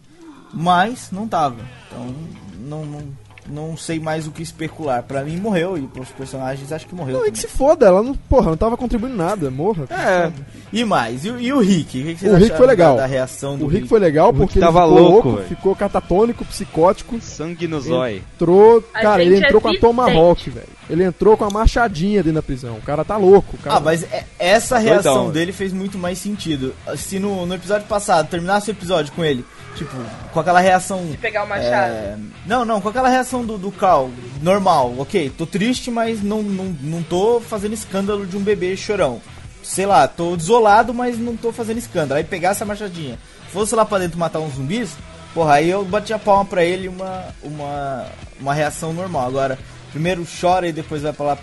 [0.54, 1.64] Mas não tava.
[1.88, 2.14] Então
[2.60, 3.02] não, não,
[3.50, 5.04] não sei mais o que especular.
[5.04, 7.14] Pra mim morreu, e pros personagens acho que morreu.
[7.14, 7.34] Não, é também.
[7.34, 9.86] que se foda, ela não, porra, não tava contribuindo nada, morra.
[9.90, 10.32] É,
[10.72, 11.26] E mais?
[11.26, 12.02] E, o- e o Rick?
[12.02, 12.96] O que O Rick foi legal.
[12.96, 15.76] Da, da reação do O Rick foi legal Rick porque tava ele ficou louco, ficou
[15.76, 17.20] catatônico, psicótico.
[17.22, 18.22] sangue no zóio.
[18.36, 19.80] Entrou, A cara, ele entrou é com a.
[19.80, 20.68] Tomahawk, velho.
[20.90, 22.76] Ele entrou com a machadinha dentro da prisão.
[22.78, 23.58] O cara tá louco.
[23.60, 23.78] Cara...
[23.78, 26.74] Ah, mas é- essa reação dele fez muito mais sentido.
[26.98, 29.92] Se no, no episódio passado terminasse o episódio com ele, tipo,
[30.34, 31.06] com aquela reação.
[31.06, 31.94] De pegar o machado.
[31.94, 34.10] é, não, não, com aquela reação do, do Carl,
[34.42, 39.22] normal, ok, tô triste, mas não, não, não tô fazendo escândalo de um bebê chorão.
[39.62, 42.18] Sei lá, tô desolado, mas não tô fazendo escândalo.
[42.18, 43.20] Aí pegar essa machadinha,
[43.52, 44.92] fosse lá pra dentro matar uns zumbis,
[45.34, 48.06] porra, aí eu bati a palma pra ele uma, uma,
[48.40, 49.28] uma reação normal.
[49.28, 49.60] Agora,
[49.92, 51.38] primeiro chora e depois vai pra lá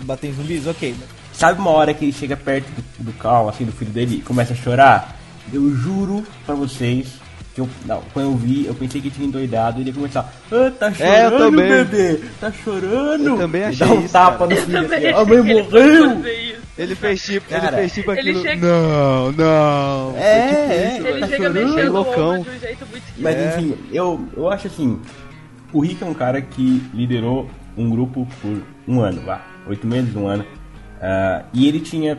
[0.00, 0.94] bater em zumbis, ok.
[1.32, 4.20] Sabe uma hora que ele chega perto do, do Cal, assim, do filho dele, e
[4.20, 5.16] começa a chorar?
[5.52, 7.19] Eu juro pra vocês
[7.56, 10.70] eu, não, quando eu vi, eu pensei que tinha endoidado e ele ia começar, ah,
[10.78, 11.68] tá chorando, É, eu também.
[11.68, 13.26] bebê, tá chorando.
[13.26, 14.50] Eu também E achei dá um isso, tapa cara.
[14.60, 16.20] no filho, Também assim, a achei mãe ele morreu.
[16.20, 16.60] isso.
[16.78, 18.42] Ele fez tipo, ele Cara, fez tipo ele aquilo.
[18.42, 20.14] chega- Não, não.
[20.16, 20.96] É, é.
[21.04, 22.42] Ele Tá chega chorando, mexendo loucão.
[22.42, 23.22] de um jeito muito esquisito.
[23.22, 23.48] Mas É.
[23.58, 24.98] enfim, eu, eu acho assim,
[25.72, 30.14] o Rick é um cara que liderou um grupo por um ano, vá, oito meses,
[30.16, 30.44] um ano.
[31.02, 32.18] Ah, e ele tinha,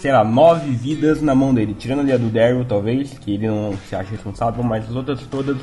[0.00, 3.46] sei lá, nove vidas na mão dele, tirando ali a do Daryl, talvez, que ele
[3.46, 5.58] não se acha responsável, mas as outras todas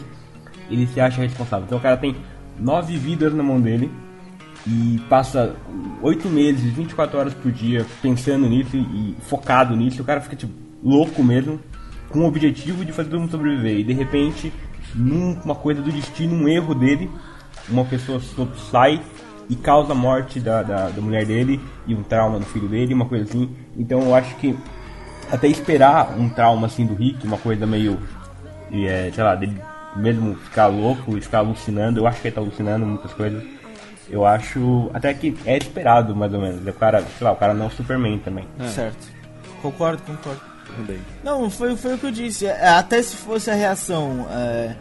[0.70, 1.66] ele se acha responsável.
[1.66, 2.16] Então o cara tem
[2.60, 3.90] nove vidas na mão dele
[4.68, 5.56] e passa
[6.04, 10.04] oito meses, 24 horas por dia pensando nisso e, focado nisso.
[10.04, 11.60] O cara fica tipo louco mesmo,
[12.10, 13.80] com o objetivo de fazer todo mundo sobreviver.
[13.80, 14.54] E de repente,
[14.94, 17.10] numa coisa do destino, um erro dele,
[17.70, 19.02] uma pessoa so- sai
[19.50, 22.94] e causa a morte da, da, da mulher dele e um trauma no filho dele,
[22.94, 23.50] uma coisa assim.
[23.78, 24.58] Então eu acho que
[25.32, 28.00] até esperar um trauma assim do Rick, uma coisa meio,
[28.72, 29.60] e, é, sei lá, dele
[29.96, 33.44] mesmo ficar louco e ficar alucinando, eu acho que ele tá alucinando muitas coisas.
[34.10, 36.66] Eu acho até que é esperado, mais ou menos.
[36.66, 38.48] O cara, sei lá, o cara não é o Superman também.
[38.74, 39.08] Certo.
[39.62, 40.42] Concordo, concordo.
[40.76, 41.00] Também.
[41.24, 42.46] Não, foi, foi o que eu disse.
[42.46, 44.76] É, Até se fosse a reação é,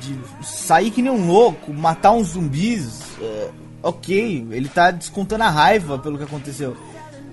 [0.00, 3.50] de sair que nem um louco, matar uns zumbis, é,
[3.84, 6.76] ok, ele tá descontando a raiva pelo que aconteceu.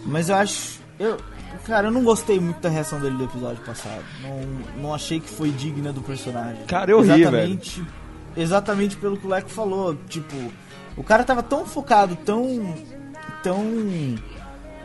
[0.05, 0.79] Mas eu acho.
[0.99, 1.17] Eu,
[1.65, 4.03] Cara, eu não gostei muito da reação dele do episódio passado.
[4.21, 6.63] Não, não achei que foi digna do personagem.
[6.65, 7.83] Cara, eu ri, exatamente,
[8.35, 9.95] Exatamente pelo que o Leco falou.
[10.07, 10.35] Tipo,
[10.97, 12.73] o cara tava tão focado, tão.
[13.43, 13.63] tão.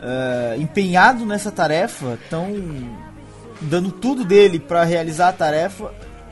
[0.01, 2.53] eh, empenhado nessa tarefa, tão.
[3.61, 5.91] dando tudo dele pra realizar a tarefa.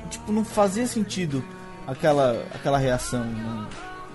[0.10, 1.44] Tipo, não fazia sentido
[1.88, 3.24] aquela, aquela reação.
[3.24, 3.68] né?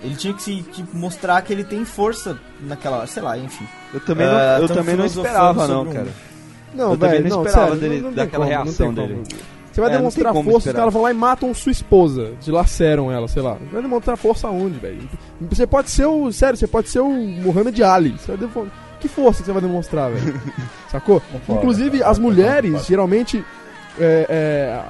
[0.03, 3.65] Ele tinha que se tipo, mostrar que ele tem força naquela hora, sei lá, enfim.
[3.93, 6.07] Eu também não, É, eu também não esperava, não, um- cara.
[6.73, 9.21] Não, Eu também velho, não não, esperava sério, dele- não- não daquela como, reação dele.
[9.71, 12.31] Você vai É, demonstrar força, os caras vão lá e matam sua esposa.
[12.41, 13.57] Dilaceram ela, sei lá.
[13.71, 15.07] Vai demonstrar força aonde, velho?
[15.49, 16.29] Você pode ser o.
[16.31, 18.11] Sério, você pode ser o Muhammad Ali.
[18.17, 18.49] Você vai
[18.99, 20.39] Que força que você vai demonstrar, velho?
[20.91, 21.21] Sacou?
[21.47, 23.43] Inclusive, as mulheres, geralmente.
[23.99, 24.81] é, é,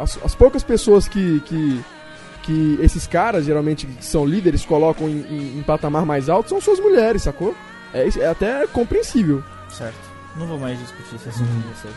[0.00, 1.80] as, as poucas pessoas que, que.
[2.48, 6.58] Que esses caras, geralmente, que são líderes, colocam em, em- em patamar mais alto são
[6.60, 7.54] suas mulheres, sacou?
[7.92, 9.42] É, é até compreensível.
[9.68, 10.08] Certo.
[10.36, 11.94] Não vou mais discutir esse assunto com vocês.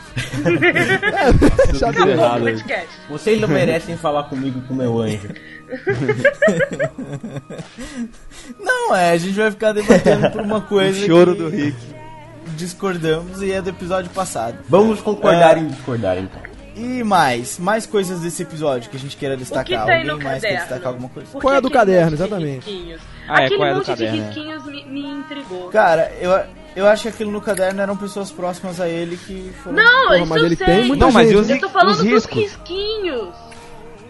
[1.79, 2.13] Já Tudo deu.
[2.15, 2.41] errado.
[2.41, 2.89] podcast.
[3.09, 5.29] Vocês não merecem falar comigo com meu anjo.
[8.59, 11.05] Não, é, a gente vai ficar debatendo por uma O coisa.
[11.05, 11.77] choro que do Rick.
[12.57, 14.57] Discordamos e é do episódio passado.
[14.67, 15.61] Vamos concordar É.
[15.61, 16.41] em discordar, então.
[16.75, 19.63] E mais, mais coisas desse episódio que a gente queira destacar.
[19.63, 21.29] O que tem Alguém no mais quer destacar alguma coisa?
[21.39, 22.97] Qual é do caderno, exatamente?
[23.27, 24.25] Ah, é, Aquele qual é a do monte caderno, de é.
[24.25, 25.69] risquinhos me, me intrigou.
[25.69, 26.31] Cara, eu,
[26.75, 29.75] eu acho que aquilo no caderno eram pessoas próximas a ele que foram.
[29.77, 30.65] Não, Porra, mas eu ele sei.
[30.65, 31.37] tem muita Não, mas gente.
[31.39, 32.37] os, Eu tô falando os dos riscos?
[32.41, 33.35] risquinhos.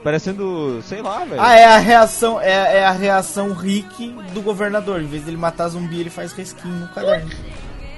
[0.04, 1.40] Parecendo, sei lá, velho.
[1.42, 5.00] Ah, é a reação, é, é a reação Rick do governador.
[5.02, 7.30] Em vez dele matar zumbi, ele faz resquinho no caderno.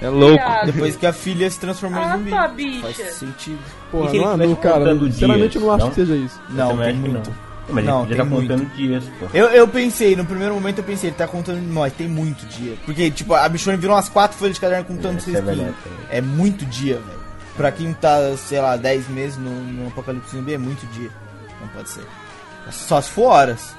[0.04, 0.34] É louco.
[0.36, 0.66] Viado.
[0.72, 2.30] Depois que a filha se transformou em Ah, zumbi.
[2.30, 2.80] tá, bicha.
[2.82, 3.58] Faz sentido.
[3.90, 4.98] Porra, não, não, cara.
[4.98, 5.88] Sinceramente, eu não acho não?
[5.90, 6.40] que seja isso.
[6.50, 7.30] Não, tem acho que muito.
[7.30, 7.44] Não.
[7.66, 8.48] Mas Não, ele muito.
[8.52, 9.26] contando dias, pô.
[9.32, 12.76] Eu, eu pensei, no primeiro momento eu pensei, ele tá contando nós, tem muito dia.
[12.84, 15.74] Porque, tipo, a bichona virou umas quatro folhas de caderno contando Isso seis é verdade,
[16.10, 17.24] É muito dia, velho.
[17.56, 21.08] Pra quem tá, sei lá, 10 meses no, no Apocalipse Zumbi, é muito dia.
[21.60, 22.04] Não pode ser.
[22.70, 23.74] Só se for horas.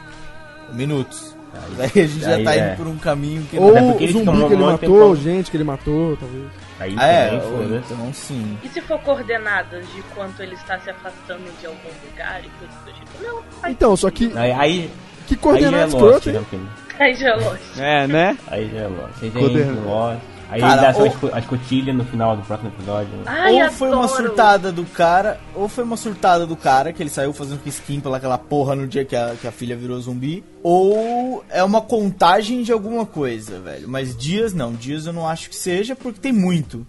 [0.74, 1.35] Minutos.
[1.78, 2.60] Daí a gente já aí tá é.
[2.60, 3.89] indo por um caminho que Ou é não...
[3.89, 5.15] porque ele zumbi um que ele matou, tempão.
[5.15, 6.46] gente que ele matou, talvez.
[6.80, 7.94] Aí Ah, é, ou foda-se.
[7.94, 8.58] então sim.
[8.63, 12.76] E se for coordenadas de quanto ele está se afastando de algum lugar e coisas
[12.86, 13.24] do tipo?
[13.24, 14.32] Não, faz Então, só que.
[14.36, 14.91] Aí, aí,
[15.28, 16.46] Que aí já é coordenadas Lost, né?
[17.00, 17.62] Aí já é longe.
[17.78, 18.38] É, né?
[18.48, 19.24] Aí já é Lost.
[19.24, 20.35] Aí já em Lost.
[20.56, 23.10] Aí Cara, ele dá ou- a esco- a escotilha no final do próximo episódio.
[23.18, 23.24] né?
[23.26, 24.24] Ai, ou foi uma adoro.
[24.24, 28.38] surtada do cara, ou foi uma surtada do cara, que ele saiu fazendo skin pelaquela
[28.38, 32.72] porra no dia que a, que a filha virou zumbi, ou é uma contagem de
[32.72, 33.89] alguma coisa, velho.
[33.89, 36.88] Mas dias não, dias eu não acho que seja, porque tem muito.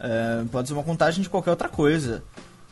[0.00, 2.22] É, pode ser uma contagem de qualquer outra coisa.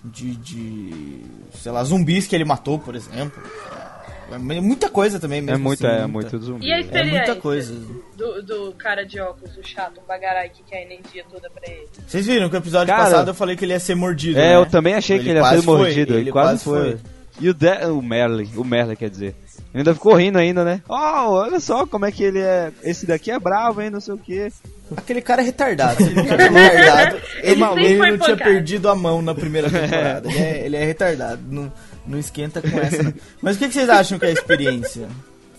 [0.03, 1.23] De, de.
[1.61, 3.43] sei lá, zumbis que ele matou, por exemplo.
[3.77, 3.90] É,
[4.39, 5.57] muita coisa também mesmo.
[5.57, 6.67] É muito, assim, é, muita- muito zumbi.
[6.67, 7.75] E a É experiência muita coisa.
[8.17, 11.63] Do, do cara de óculos, o chato, o bagarai que quer a energia toda pra
[11.71, 11.87] ele.
[12.07, 14.39] Vocês viram que o episódio Cara, passado eu falei que ele ia ser mordido.
[14.39, 14.57] É, né?
[14.57, 16.13] eu também achei que ele ia quase ser mordido.
[16.13, 16.99] foi, Ele, quase, foi.
[17.41, 19.35] E o, De o Merlin, o Merlin quer dizer.
[19.73, 20.83] Ele ainda ficou rindo ainda, né?
[20.89, 22.73] Oh, olha só como é que ele é.
[22.83, 23.89] Esse daqui é bravo, hein?
[23.89, 24.53] Não sei o quê.
[24.97, 26.03] Aquele cara é retardado.
[26.03, 28.51] Ele não é retardado, ele, ele foi não tinha pancada.
[28.51, 30.29] perdido a mão na primeira temporada.
[30.29, 31.41] Ele é, ele é retardado.
[31.49, 31.73] Não,
[32.11, 33.03] não esquenta com essa.
[33.03, 33.15] não.
[33.41, 35.09] Mas o que, que vocês acham que é a experiência?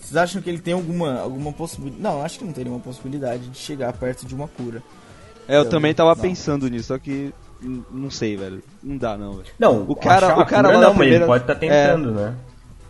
[0.00, 2.02] Vocês acham que ele tem alguma, alguma possibilidade?
[2.02, 4.82] Não, acho que não tem nenhuma possibilidade de chegar perto de uma cura.
[5.48, 6.20] É, eu Eu- também tava não.
[6.22, 7.32] pensando nisso, só que.
[7.92, 8.62] Não sei, velho.
[8.82, 9.48] Não dá, não, velho.
[9.58, 12.34] Não, O cara- o cara lá não, primeira- ele pode estar tentando, né?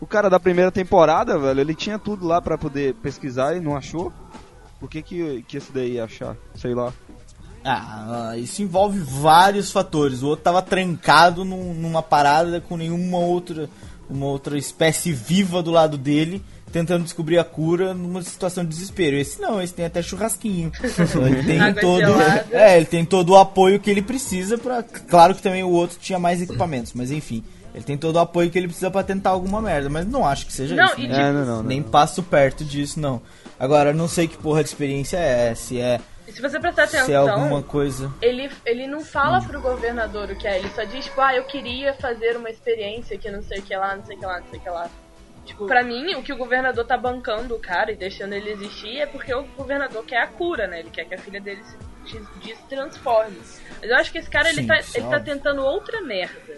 [0.01, 3.77] O cara da primeira temporada, velho, ele tinha tudo lá pra poder pesquisar e não
[3.77, 4.13] achou.
[4.81, 6.37] Por que que, que esse daí ia achar?
[6.57, 6.93] Sei lá.
[7.65, 10.23] Ah, isso envolve vários fatores.
[10.23, 13.69] O outro tava trancado num- numa parada com nenhuma outra,
[14.11, 19.17] uma outra espécie viva do lado dele, tentando descobrir a cura numa situação de desespero.
[19.17, 20.73] Esse não, esse tem até churrasquinho.
[21.27, 22.21] Ele tem todo,
[22.51, 24.83] é, ele tem todo o apoio que ele precisa para.
[24.83, 27.45] Claro que também o outro tinha mais equipamentos, mas enfim,
[27.75, 29.89] ele tem todo o apoio que ele precisa pra tentar alguma merda.
[29.91, 31.01] Mas não acho que seja Não, isso.
[31.09, 31.29] né?
[31.29, 31.63] É, não, não, não.
[31.63, 33.21] Nem passo perto disso, não.
[33.61, 36.01] Agora, eu não sei que porra de experiência é, se é,
[36.33, 38.13] se você prestar atenção, se é alguma coisa.
[38.21, 41.45] ele, ele não fala pro governador o que é, ele só diz, tipo, ah, eu
[41.45, 44.41] queria fazer uma experiência que não sei o que lá, não sei o que lá,
[44.41, 44.91] não sei o que lá.
[45.45, 48.99] Tipo, pra mim, o que o governador tá bancando o cara e deixando ele existir
[49.01, 50.79] é porque o governador quer a cura, né?
[50.81, 51.77] Ele quer que a filha dele se
[52.17, 53.37] des- destransforme.
[53.81, 56.01] Mas eu acho que esse cara, ele, Sim, tá, isso é ele tá tentando outra
[56.01, 56.52] merda.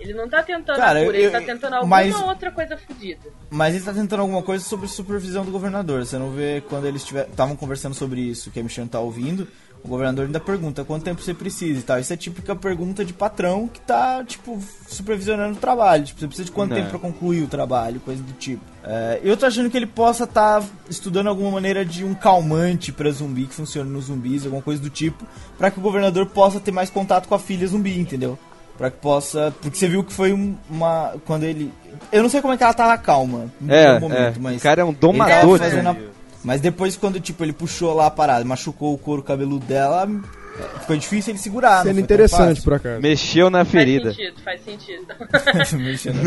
[0.00, 2.76] Ele não tá tentando Cara, a cura, eu- ele tá tentando alguma mas- outra coisa
[2.76, 3.18] fodida.
[3.50, 6.04] Mas ele tá tentando alguma coisa sobre supervisão do governador.
[6.06, 9.46] Você não vê quando eles estavam conversando sobre isso, que a Michelle tá ouvindo.
[9.80, 12.00] o governador ainda pergunta quanto tempo você precisa e tal.
[12.00, 14.58] Isso é típica pergunta de patrão que tá, tipo,
[14.88, 16.04] supervisionando o trabalho.
[16.04, 16.76] Tipo, você precisa de quanto É.
[16.78, 18.60] tempo pra concluir o trabalho, coisa do tipo.
[18.82, 23.08] É, eu tô achando que ele possa estar estudando alguma maneira de um calmante pra
[23.12, 25.24] zumbi que funcione nos zumbis, alguma coisa do tipo,
[25.56, 28.36] pra que o governador possa ter mais contato com a filha zumbi, entendeu?
[28.78, 29.52] Pra que possa.
[29.60, 31.14] Porque você viu que foi um- uma.
[31.26, 31.70] Quando ele.
[32.12, 34.40] Eu não sei como é que ela tava calma no É, momento, é.
[34.40, 34.56] mas.
[34.58, 35.58] O cara é um ele tava domador.
[35.58, 36.02] fazendo a- né?
[36.44, 40.08] Mas depois, quando tipo, ele puxou lá a parada, machucou o couro cabeludo dela,
[40.56, 41.82] é, ficou difícil ele segurar.
[41.82, 43.02] Sendo interessante, por acaso.
[43.02, 44.10] Mexeu na Faz ferida.
[44.12, 45.06] sentido, faz sentido.
[45.82, 46.20] Mexendo.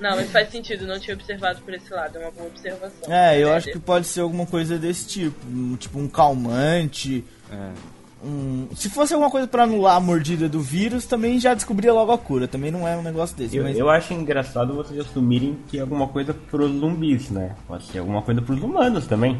[0.00, 3.12] não, mas faz sentido, não tinha observado por esse lado, é uma boa observação.
[3.12, 5.36] É, eu acho que pode ser alguma coisa desse tipo.
[5.52, 7.24] um- tipo um calmante.
[8.24, 12.10] Um- se fosse alguma coisa pra anular a mordida do vírus, também já descobria logo
[12.12, 12.48] a cura.
[12.48, 13.56] Também não é um negócio desse.
[13.56, 13.78] Eu, mas...
[13.78, 17.52] eu acho engraçado vocês assumirem que é alguma coisa pros zumbis, né?
[17.68, 19.38] Pode ser alguma coisa pros humanos também.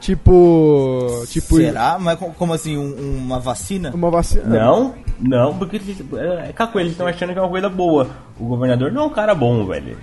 [0.00, 1.24] Tipo.
[1.28, 1.56] Tipo.
[1.56, 1.98] Será?
[1.98, 2.76] Mas co- como assim?
[2.76, 3.90] um- uma vacina?
[3.94, 4.44] Uma vacina.
[4.44, 5.80] Não, não, porque
[6.16, 8.08] é aquela coisa, eles estão achando que é uma coisa boa.
[8.38, 9.96] O governador não é um cara bom, velho.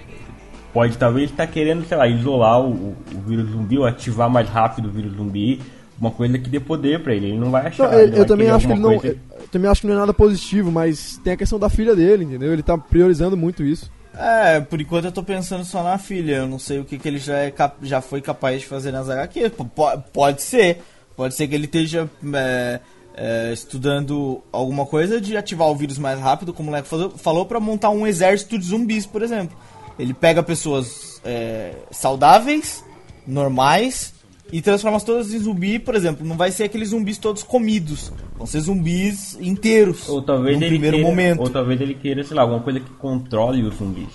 [0.73, 4.87] Pode talvez estar querendo, sei lá, isolar o, o vírus zumbi ou ativar mais rápido
[4.87, 5.61] o vírus zumbi.
[5.99, 7.27] Uma coisa que dê poder pra ele.
[7.27, 7.85] Ele não vai achar.
[7.87, 8.97] Não, ele- ele eu vai também acho que ele não.
[8.99, 11.95] coisa- Eu também acho que não é nada positivo, mas tem a questão da filha
[11.95, 12.51] dele, entendeu?
[12.51, 13.91] Ele tá priorizando muito isso.
[14.17, 16.35] É, por enquanto eu tô pensando só na filha.
[16.37, 19.09] Eu não sei o que, que ele já, é já foi capaz de fazer nas
[19.09, 19.49] HQs.
[19.53, 20.81] P- po- pode ser.
[21.15, 22.79] Pode ser que ele esteja é,
[23.15, 27.45] é, estudando alguma coisa de ativar o vírus mais rápido, como o Leco falou, falou
[27.45, 29.55] para montar um exército de zumbis, por exemplo.
[29.97, 32.83] Ele pega pessoas é, saudáveis,
[33.27, 34.13] normais,
[34.53, 36.25] e transforma todas em zumbi, por exemplo.
[36.25, 38.13] Não vai ser aqueles zumbis todos comidos.
[38.37, 40.07] Vão ser zumbis inteiros.
[40.07, 41.39] Ou talvez no ele primeiro queira, momento.
[41.41, 44.07] Ou talvez ele queira, sei lá, alguma coisa que controle os zumbis.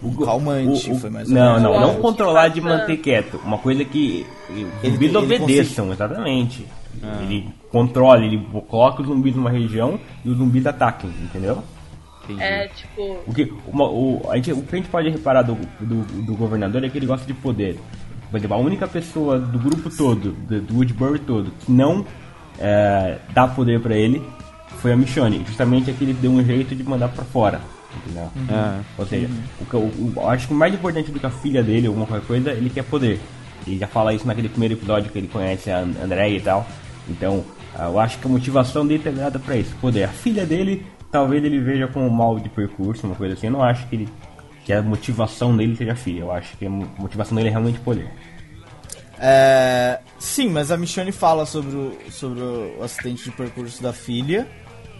[0.00, 3.40] O Calmante, foi mais ou Não, não, não controlar de manter quieto.
[3.44, 6.66] Uma coisa que os zumbis ele obedeçam, exatamente.
[7.22, 11.62] Ele controle, ele coloca os zumbis numa região e os zumbis ataquem, entendeu?
[12.38, 15.56] É, tipo, O que, uma- o, a gente, o que a gente pode reparar do,
[15.80, 17.76] do, do governador é que ele gosta de poder.
[18.32, 22.04] Por exemplo, a única pessoa do grupo todo, do, do Woodbury todo, que não
[22.58, 24.20] é, dá poder pra ele
[24.78, 25.44] foi a Michonne.
[25.46, 27.60] Justamente é que ele deu um jeito de mandar pra fora.
[27.94, 28.30] Entendeu?
[28.50, 28.80] É.
[28.98, 29.28] Ou seja,
[29.60, 32.06] o, eu- o- eu acho que o mais importante do que a filha dele, alguma
[32.06, 33.20] coisa, ele quer poder.
[33.66, 36.66] Ele já fala isso naquele primeiro episódio que ele conhece a And- Andrea e tal.
[37.08, 37.44] Então,
[37.78, 40.04] ah, eu acho que a motivação dele tem nada pra isso, poder.
[40.04, 43.48] A filha dele, talvez ele veja como mal de percurso, uma coisa assim.
[43.48, 44.08] Eu não acho que ele
[44.64, 46.20] que a motivação dele seja filha.
[46.20, 48.10] Eu acho que a mo- motivação dele é realmente poder.
[49.18, 54.48] É, sim, mas a Michonne fala sobre o, sobre o acidente de percurso da filha,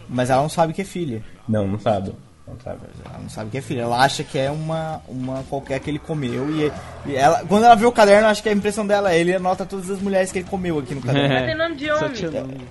[0.09, 1.23] mas ela não sabe que é filha.
[1.49, 2.13] Não, não sabe.
[2.47, 2.81] Não sabe.
[3.05, 3.83] Ela não sabe que é filha.
[3.83, 6.49] Ela acha que é uma, uma qualquer que ele comeu.
[6.51, 6.73] E,
[7.11, 9.65] e ela, quando ela vê o caderno, acho que a impressão dela é ele anota
[9.65, 11.29] todas as mulheres que ele comeu aqui no caderno.
[11.35, 12.67] mas tem nome de homem.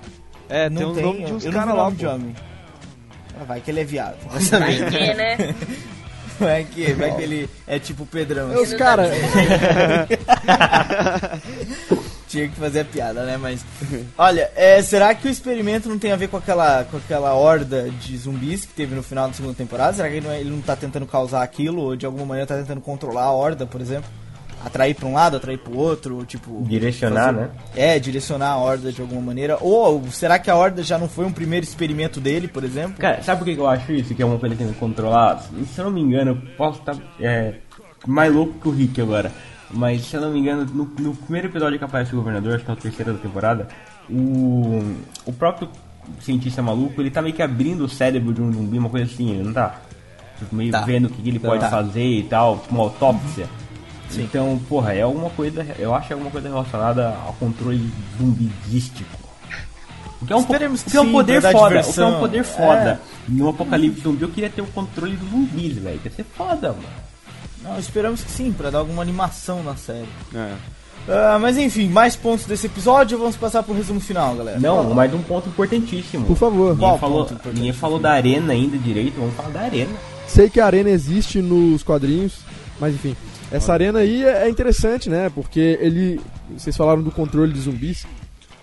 [0.50, 2.06] É, tem não o tem, nome de uns eu não vi caras lá, nome de
[2.06, 2.36] homem.
[3.48, 4.18] Vai que ele é viado.
[4.30, 5.38] Vai Vai que, né?
[6.42, 8.50] Vai que, vai que ele é tipo o Pedrão.
[8.54, 8.78] Os assim.
[8.78, 9.12] caras.
[12.28, 13.38] Tinha que fazer a piada, né?
[13.38, 13.66] Mas.
[14.18, 17.90] Olha, é, será que o experimento não tem a ver com aquela, com aquela horda
[17.90, 19.94] de zumbis que teve no final da segunda temporada?
[19.98, 21.82] Será que ele não, é- ele não tá tentando causar aquilo?
[21.82, 24.10] Ou de alguma maneira tá tentando controlar a horda, por exemplo?
[24.64, 26.62] Atrair pra um lado, atrair pro outro, ou, tipo.
[26.64, 27.50] Direcionar, né?
[27.76, 29.58] É, direcionar a horda de alguma maneira.
[29.62, 32.96] Ou será que a horda já não foi um primeiro experimento dele, por exemplo?
[33.00, 34.14] Cara, sabe por que eu acho isso?
[34.14, 35.42] Que é uma coisa que que controlar?
[35.74, 37.56] Se eu não me engano, eu posso estar é,
[38.06, 39.32] mais louco que o Rick agora.
[39.74, 42.66] Mas se eu não me engano, no, no primeiro episódio que aparece o governador, acho
[42.66, 43.68] que é o terceiro da temporada,
[44.10, 44.84] o,
[45.26, 45.70] o próprio
[46.20, 49.32] cientista maluco, ele tá meio que abrindo o cérebro de um zumbi, uma coisa assim,
[49.32, 49.76] ele não tá?
[50.38, 50.82] Tipo, meio Tá.
[50.82, 51.70] vendo o que, ele pode Tá.
[51.70, 53.48] fazer e tal, tipo uma autópsia.
[54.12, 54.24] Sim.
[54.24, 59.20] Então, porra, é alguma coisa, eu acho que é alguma coisa relacionada ao controle zumbidístico.
[60.22, 60.70] O que é um, po- que é
[61.02, 63.02] um sim, poder foda, o que é um poder foda.
[63.28, 66.00] No apocalipse zumbi eu queria ter o controle dos zumbis, velho.
[66.06, 66.84] Ia ser foda, mano.
[67.64, 70.08] Não, esperamos que sim, pra dar alguma animação na série.
[70.36, 70.54] É.
[71.10, 74.60] Ah, mas enfim, mais pontos desse episódio, vamos passar pro resumo final, galera.
[74.60, 76.26] Não, mais um ponto importantíssimo.
[76.28, 76.78] Por favor.
[76.78, 79.92] Qual Ninguém falou, ninguém falou da arena ainda direito, vamos falar da arena.
[80.28, 82.34] Sei que a arena existe nos quadrinhos,
[82.80, 83.16] mas enfim.
[83.52, 85.30] Essa arena aí é é interessante, né?
[85.30, 86.20] Porque ele.
[86.58, 88.06] Vocês falaram do controle de zumbis.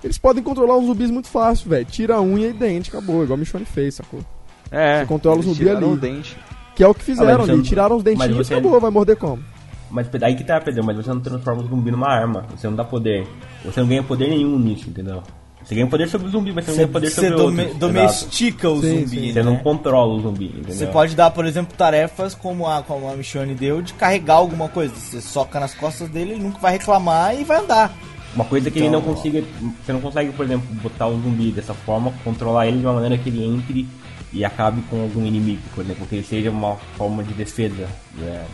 [0.02, 1.84] Eles podem controlar os zumbis muito fácil, velho.
[1.84, 3.22] Tira a unha e dente, acabou.
[3.22, 4.20] Igual o Michonne fez, sacou?
[4.70, 5.96] É, Você controla o eles zumbi tiraram ali.
[5.96, 6.36] o dente.
[6.74, 7.52] Que é o que fizeram Ah, ali.
[7.52, 8.80] não- Tiraram os mas dentinhos você- e acabou.
[8.80, 9.42] Vai morder como?
[9.90, 12.44] Mas aí que tá, Pedro, mas você não transforma o zumbi numa arma.
[12.56, 13.26] Você não dá poder.
[13.64, 15.22] Você não ganha poder nenhum nisso, entendeu?
[15.68, 17.60] Você ganha poder sobre o zumbi, mas você não Você, ganha poder você sobre dome-
[17.62, 17.78] outros.
[17.78, 19.08] domestica o Sim, zumbi.
[19.08, 19.16] sim.
[19.16, 19.32] Exato.
[19.34, 19.42] Você né?
[19.42, 20.74] não controla o zumbi, entendeu?
[20.74, 24.68] Você pode dar, por exemplo, tarefas como a, como a Michonne deu de carregar alguma
[24.70, 24.94] coisa.
[24.94, 27.92] Você soca nas costas dele, ele nunca vai reclamar e vai andar.
[28.34, 29.44] Uma coisa que ele não Então, consiga.
[29.84, 33.18] Você não consegue, por exemplo, botar o zumbi dessa forma, controlar ele de uma maneira
[33.18, 33.86] que ele entre
[34.32, 38.44] e acabe com algum inimigo, por exemplo, que ele seja uma forma de defesa né,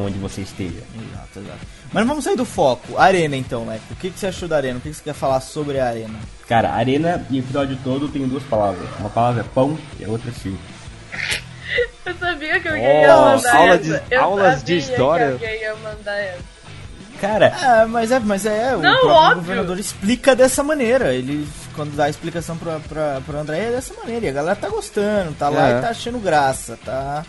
[0.00, 0.82] de onde você esteja.
[0.94, 1.58] Exato, exato.
[1.92, 2.98] Mas vamos sair do foco.
[2.98, 3.82] Arena então, Leco.
[3.92, 4.78] O que, que você achou da Arena?
[4.78, 6.18] O que, que você quer falar sobre a Arena?
[6.48, 8.88] Cara, arena e o episódio todo tem duas palavras.
[8.98, 10.58] Uma palavra é pão e a outra é circo.
[12.06, 13.78] Eu sabia que eu Oh, ia mandar aula essa.
[14.00, 15.26] de- eu aulas de sabia história.
[15.38, 16.54] Que alguém ia mandar essa.
[17.20, 19.34] Cara, É, mas é, mas é, o Não, próprio óbvio.
[19.36, 21.14] governador explica dessa maneira.
[21.14, 24.26] Ele, quando dá a explicação pra, pra, pra André, é dessa maneira.
[24.26, 25.78] E a galera tá gostando, tá lá É.
[25.78, 27.24] e tá achando graça, tá,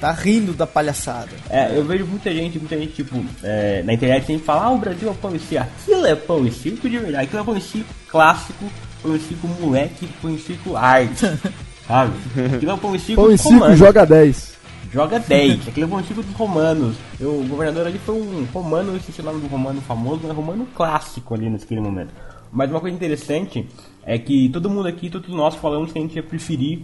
[0.00, 1.30] tá rindo da palhaçada.
[1.50, 4.78] é, eu vejo muita gente, muita gente, tipo, é, na internet sempre fala, ah, o
[4.78, 5.66] Brasil é pão e circo.
[5.82, 7.24] Aquilo é pão e circo de verdade.
[7.24, 8.64] Aquilo é pão e circo clássico,
[9.02, 11.26] pão e circo moleque, pão e circo arte.
[11.86, 12.12] Sabe?
[12.56, 14.58] Aquilo é pão e circo Pão e circo joga 10.
[14.92, 16.96] Joga 10, aquele é pão e circo dos romanos.
[17.20, 20.66] O governador ali foi um romano, eu esqueci o nome do romano famoso, mas romano
[20.74, 22.10] clássico ali naquele momento.
[22.52, 23.66] Mas uma coisa interessante
[24.04, 26.82] é que todo mundo aqui, todos nós falamos que a gente ia preferir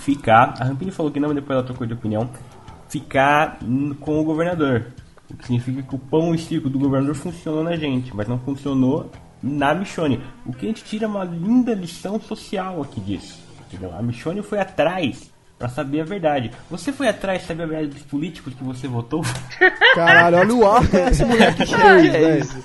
[0.00, 0.54] ficar.
[0.58, 2.28] A Rampini falou que não, mas depois ela trocou de opinião.
[2.88, 3.58] Ficar
[4.00, 4.86] com o governador.
[5.30, 8.38] O que significa que o pão e circo do governador funcionou na gente, mas não
[8.38, 9.10] funcionou
[9.42, 10.20] na Michone.
[10.44, 13.38] O que a gente tira uma linda lição social aqui disso.
[13.68, 13.96] Entendeu?
[13.96, 15.30] A Michone foi atrás
[15.60, 16.50] pra saber a verdade.
[16.70, 19.22] Você foi atrás de saber a verdade dos políticos que você votou?
[19.94, 22.12] Caralho, olha o ar que esse moleque fez,
[22.52, 22.64] velho.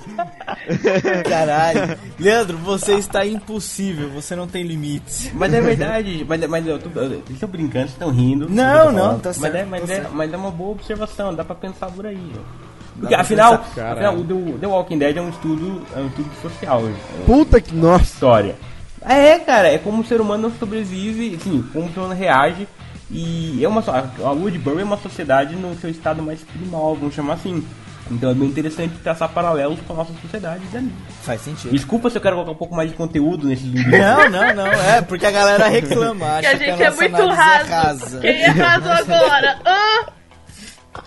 [1.29, 1.97] Caralho.
[2.17, 5.29] Leandro, você está impossível, você não tem limites.
[5.33, 8.49] Mas é verdade, mas, mas eu tô, eles estão brincando, estão rindo.
[8.49, 10.13] Não, eu tô não, tá mas certo, É, mas, tá é, certo.
[10.15, 12.31] mas é uma boa observação, dá pra pensar por aí.
[12.33, 12.65] ó.
[12.97, 17.25] Porque afinal, afinal o The, Walking Dead é um estudo, é um estudo social, é
[17.25, 17.75] Puta que.
[17.75, 18.05] Nossa.
[18.05, 18.55] história.
[19.01, 22.65] É, cara, é como o ser humano sobrevive, assim, como o ser humano reage.
[23.11, 27.33] E é uma a Woodbury é uma sociedade no seu estado mais primal, vamos chamar
[27.33, 27.63] assim.
[28.09, 30.91] Então é bem interessante traçar paralelos com a nossa sociedade ali.
[31.23, 31.71] Faz sentido.
[31.71, 33.91] Desculpa se eu quero colocar um pouco mais de conteúdo nesse vídeo.
[33.91, 36.91] Não, não, não, é porque a galera reclama, Que acha a gente que é a
[36.91, 37.71] nossa muito raso.
[37.71, 38.19] é rasa.
[38.19, 39.59] Quem é raso agora?
[39.65, 40.05] Ah!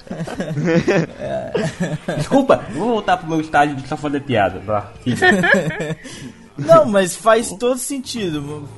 [2.17, 4.93] Desculpa, vou voltar pro meu estágio de só fazer piada, tá?
[6.59, 8.69] Não, mas faz todo sentido.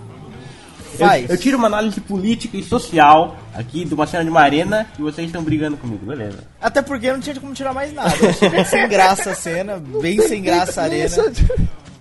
[0.93, 1.30] Eu, Faz.
[1.30, 5.03] eu tiro uma análise política e social aqui de uma cena de uma arena e
[5.03, 6.38] vocês estão brigando comigo, beleza.
[6.61, 8.14] Até porque não tinha como tirar mais nada.
[8.57, 11.09] Eu sem graça a cena, bem sem graça a arena.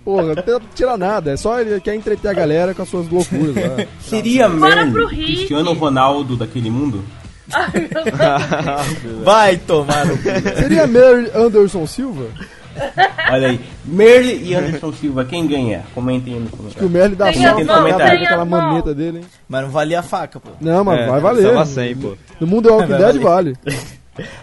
[0.04, 1.32] Porra, não tem- tira nada.
[1.32, 3.84] É só ele quer entreter a galera com as suas loucuras lá.
[4.00, 5.08] Seria Rick.
[5.08, 7.04] Cristiano Ronaldo daquele mundo?
[9.24, 10.22] Vai tomar no cu.
[10.58, 12.26] Seria Mary Anderson Silva?
[13.30, 15.84] Olha aí, Merle e Anderson Silva, quem ganha?
[15.94, 16.90] Comentem aí no Que o comentário.
[16.90, 19.24] Merle dá Tem mãos, facada tem com aquela as maneta dele, hein?
[19.48, 20.50] Mas não valia a faca, pô.
[20.60, 21.46] Não, mas É, vai valer.
[21.52, 22.16] Tava 100, pô.
[22.40, 23.56] No mundo do Walking Vai Dead vale.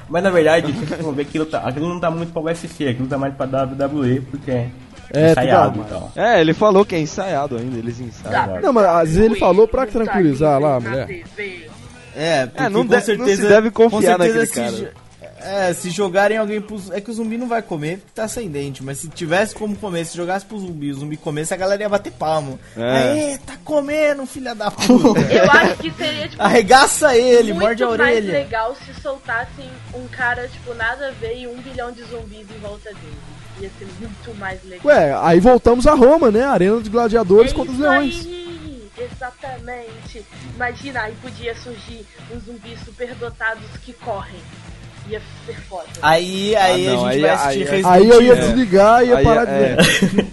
[0.09, 3.07] Mas na verdade, vocês vão ver aquilo, tá, aquilo não tá muito pra UFC, aquilo
[3.07, 4.69] tá mais pra WWE, porque é,
[5.13, 6.11] É, ensaiado tudo e tal.
[6.15, 8.59] É, ele falou que é ensaiado ainda, eles ensaiam.
[8.61, 11.21] Não, mas às vezes ele falou pra tranquilizar lá a mulher.
[12.15, 13.41] É, porque não com de- não certeza.
[13.43, 14.71] se deve confiar com certeza naquele cara.
[14.71, 15.06] jo-
[15.39, 16.81] É, se jogarem alguém pro.
[16.91, 18.83] É que o zumbi não vai comer porque tá sem dente.
[18.83, 21.89] Mas se tivesse como comer, se jogasse pro zumbi, o zumbi comesse, a galera ia
[21.89, 22.59] bater palmo.
[22.75, 22.81] É.
[22.83, 25.19] Aê, tá comendo, filha da puta.
[25.31, 28.33] Eu acho que seria, tipo, Arregaça ele, muito morde a mais orelha.
[28.33, 32.59] legal se soltassem um cara, tipo, nada a ver e um bilhão de zumbis em
[32.59, 33.17] volta dele.
[33.59, 34.85] Ia ser muito mais legal.
[34.85, 36.43] Ué, aí voltamos a Roma, né?
[36.43, 38.25] Arena dos gladiadores É contra os leões.
[38.25, 40.25] aí, exatamente.
[40.55, 44.39] Imagina, aí podia surgir uns zumbis superdotados que correm.
[45.09, 45.85] Ia ser foda.
[46.01, 48.43] Aí, aí Ah, não, a gente aí- vai assistir aí- Resident Aí eu ia Evil.
[48.45, 49.75] desligar e ia Aí, parar de é.
[49.75, 50.27] ver.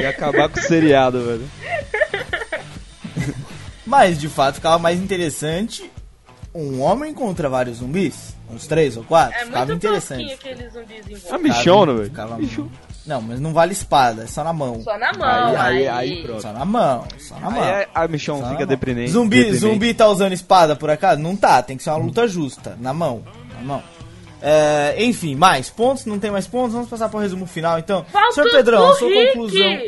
[0.00, 1.50] Ia acabar com o seriado, velho.
[3.86, 5.90] Mas de fato ficava mais interessante
[6.54, 8.34] um homem contra vários zumbis.
[8.50, 9.34] Uns três ou quatro.
[9.38, 10.32] É ficava interessante.
[10.32, 11.38] aqueles zumbis em É volta.
[11.38, 12.04] michona, velho.
[12.10, 12.38] Ficava-.
[13.04, 14.80] Não, mas não vale espada, é só na mão.
[14.82, 15.88] Só na mão, Aí- aí.
[15.88, 16.42] aí- aí pronto.
[16.42, 17.62] Só na mão, só na mão.
[17.62, 19.10] Aí a Michon Só na fica deprimente.
[19.10, 19.60] Zumbi, deprimente.
[19.60, 21.20] zumbi tá usando espada por acaso?
[21.20, 22.76] Não tá, tem que ser uma luta justa.
[22.80, 23.24] Na mão,
[23.62, 23.82] na mão.
[24.40, 26.04] É, enfim, mais pontos?
[26.04, 26.72] Não tem mais pontos?
[26.72, 28.04] Vamos passar pro resumo final então.
[28.06, 29.26] Falta Senhor Pedrão, do sua Rick.
[29.28, 29.80] conclusão.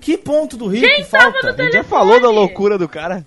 [0.00, 1.52] Que ponto do Rick Quem tava falta?
[1.52, 3.26] no A gente já falou da loucura do cara.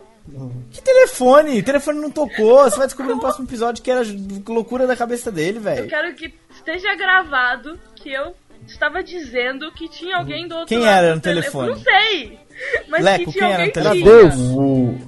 [0.72, 1.60] Que telefone?
[1.60, 2.64] O telefone não tocou.
[2.64, 4.02] Você vai descobrir no próximo episódio que era
[4.48, 5.88] loucura da cabeça dele, Eu velho.
[5.88, 8.34] quero que esteja gravado que eu
[8.68, 11.70] estava dizendo que tinha alguém do outro Quem lado era do no telefone?
[11.72, 12.40] Não sei.
[12.88, 14.58] Mas Leco, que tinha quem era no alguém telefone?
[14.58, 15.00] O,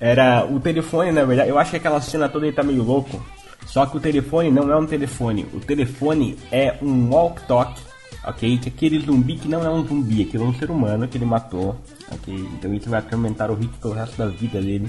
[0.00, 1.50] era o telefone, na verdade.
[1.50, 3.24] Eu acho que aquela cena toda aí tá meio louco.
[3.68, 5.46] Só que o telefone não é um telefone.
[5.52, 7.80] O telefone é um walk-talk,
[8.24, 8.58] ok?
[8.58, 11.26] Que aquele zumbi que não é um zumbi, aquele é um ser humano que ele
[11.26, 11.76] matou,
[12.10, 12.34] ok?
[12.34, 14.88] Então isso vai atormentar o Rick pelo resto da vida dele.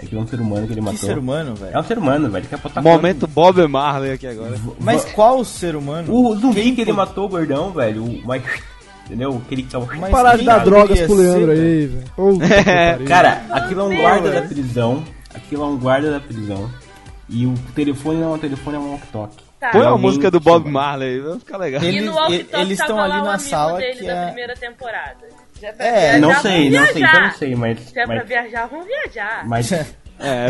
[0.00, 0.98] Aquele é um ser humano que ele Que matou.
[1.08, 1.78] ser humano, É velho.
[1.80, 2.46] um ser humano, velho.
[2.46, 4.56] Quer botar Momento Bob Marley aqui agora.
[4.80, 6.12] Mas qual ser humano?
[6.12, 6.96] O zumbi Quem que ele foi?
[7.06, 8.04] matou, gordão, velho.
[8.04, 8.46] O Mike.
[9.06, 9.40] Entendeu?
[9.46, 9.86] Aquele que tava.
[9.96, 12.04] Mas Parar de dar drogas pro Leandro aí, velho.
[13.06, 15.02] Cara, aquilo é um guarda da prisão.
[15.34, 16.68] Aquilo é um guarda da prisão.
[17.32, 19.34] E o telefone não é um telefone, é um walk-talk.
[19.58, 19.70] Tá.
[19.70, 20.68] Põe a música do Bob.
[20.68, 21.82] Marley, vai ficar legal.
[21.82, 25.16] E Eles- walkie-talkie eles estão ali na amigo sala dele que da é- primeira temporada.
[25.62, 27.80] É pra É, viajar, Não sei, não sei, então não sei, mas.
[27.80, 29.46] Se é pra mas, viajar, vamos viajar.
[29.48, 29.72] mas
[30.20, 30.46] É,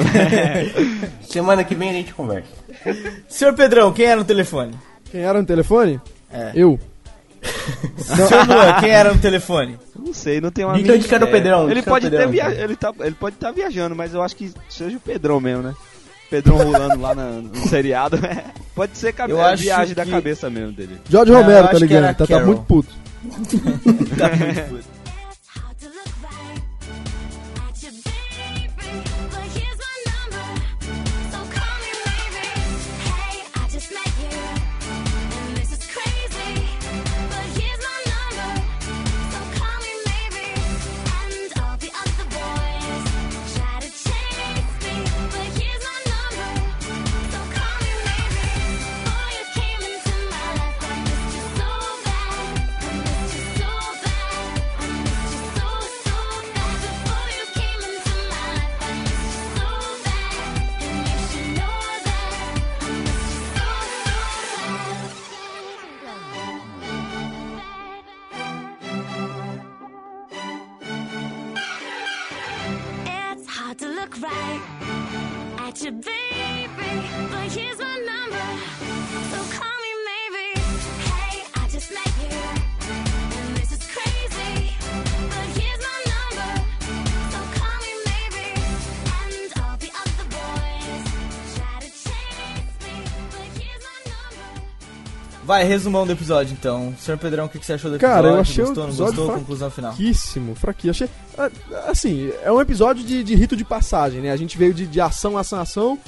[1.23, 2.49] semana que vem a gente conversa.
[3.29, 4.75] Senhor Pedrão, quem era no telefone?
[5.11, 6.01] Quem era no telefone?
[6.33, 6.51] É.
[6.55, 6.79] Eu.
[7.97, 9.79] Senhor Luan, quem era no telefone?
[9.99, 11.29] não sei, não tem uma Então que era o.
[11.31, 12.43] Pedrão, Ele pode Pedrão, via...
[12.51, 12.65] então.
[12.65, 15.75] ele tá, ele pode estar viajando, mas eu acho que seja o Pedrão mesmo, né?
[16.33, 18.19] Pedrão rolando lá na- no seriado.
[18.75, 19.33] pode ser cabe...
[19.35, 20.97] Eu é acho viagem da que- cabeça mesmo dele.
[21.11, 22.17] Não, Romero, tá ligado?
[22.17, 22.89] Tá, tá muito puto.
[24.17, 24.92] Tá muito puto.
[95.53, 96.95] Vai, resumão do episódio então.
[96.99, 98.15] Senhor Pedrão, o que que você achou do episódio?
[98.23, 99.27] Cara, eu achei o gostou, não episódio gostou?
[99.33, 99.93] fra- Conclusão final.
[99.93, 100.91] Fraquíssimo, fraquíssimo.
[100.91, 101.09] Achei.
[101.39, 104.31] ah, Assim, é um episódio de, de rito de passagem, né?
[104.31, 105.99] A gente veio de, de ação, ação, ação.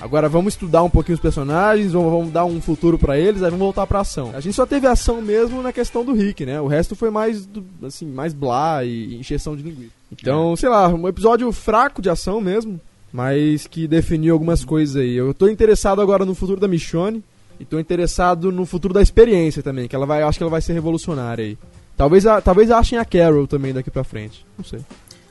[0.00, 3.50] Agora vamos estudar um pouquinho os personagens, vamos, vamos dar um futuro pra eles, aí
[3.50, 4.30] vamos voltar pra ação.
[4.34, 6.58] A gente só teve ação mesmo na questão do Rick, né?
[6.60, 9.92] O resto foi mais, do- assim, mais blá e encheção de linguiça.
[10.10, 12.80] Então, sei lá, um episódio fraco de ação mesmo,
[13.12, 15.14] mas que definiu algumas coisas aí.
[15.16, 17.22] Eu tô interessado agora no futuro da Michonne
[17.58, 20.50] e tô interessado no futuro da experiência também, que ela vai, eu acho que ela
[20.50, 21.58] vai ser revolucionária aí.
[21.96, 24.44] Talvez, a- talvez achem a Carol também daqui pra frente.
[24.58, 24.80] Não sei.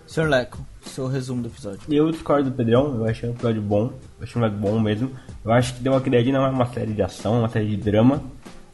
[0.08, 1.80] Senhor Leco, seu resumo do episódio.
[1.90, 5.12] Eu discordo do Pedrão, eu achei um episódio bom, eu achei um episódio bom mesmo.
[5.44, 7.68] Eu acho que The Walking Dead não é uma série de ação, é uma série
[7.68, 8.22] de drama.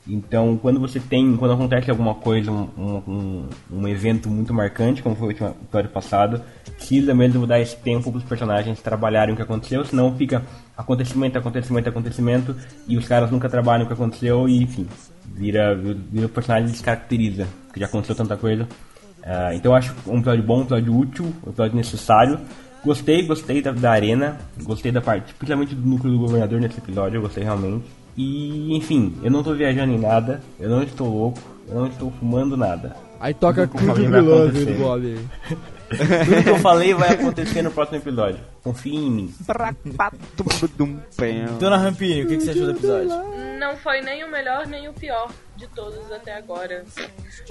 [0.07, 5.15] Então, quando você tem, quando acontece alguma coisa, um, um, um- evento muito marcante, como
[5.15, 6.41] foi o último episódio passado,
[6.75, 10.43] precisa mesmo dar esse tempo para os personagens trabalharem o que aconteceu, senão fica
[10.81, 12.55] acontecimento, acontecimento, acontecimento,
[12.87, 14.87] e os caras nunca trabalham o que aconteceu, e enfim,
[15.25, 18.67] vira, vira, o personagem descaracteriza, porque já aconteceu tanta coisa.
[19.23, 22.39] Ah, então eu acho um episódio bom, um episódio útil, um episódio necessário.
[22.83, 27.17] Gostei, gostei da, da arena, gostei da parte, principalmente do núcleo do governador nesse episódio,
[27.17, 27.85] eu gostei realmente.
[28.17, 32.11] E, enfim, eu não tô viajando em nada, eu não estou louco, eu não estou
[32.19, 32.95] fumando nada.
[33.19, 35.19] Aí toca vai Love do Bob.
[35.97, 38.39] Tudo que eu falei vai acontecer no próximo episódio.
[38.63, 39.35] Confie em mim.
[41.59, 43.09] Dona Rampini, o que que você achou do episódio?
[43.59, 46.83] Não foi nem o melhor nem o pior de todos até agora.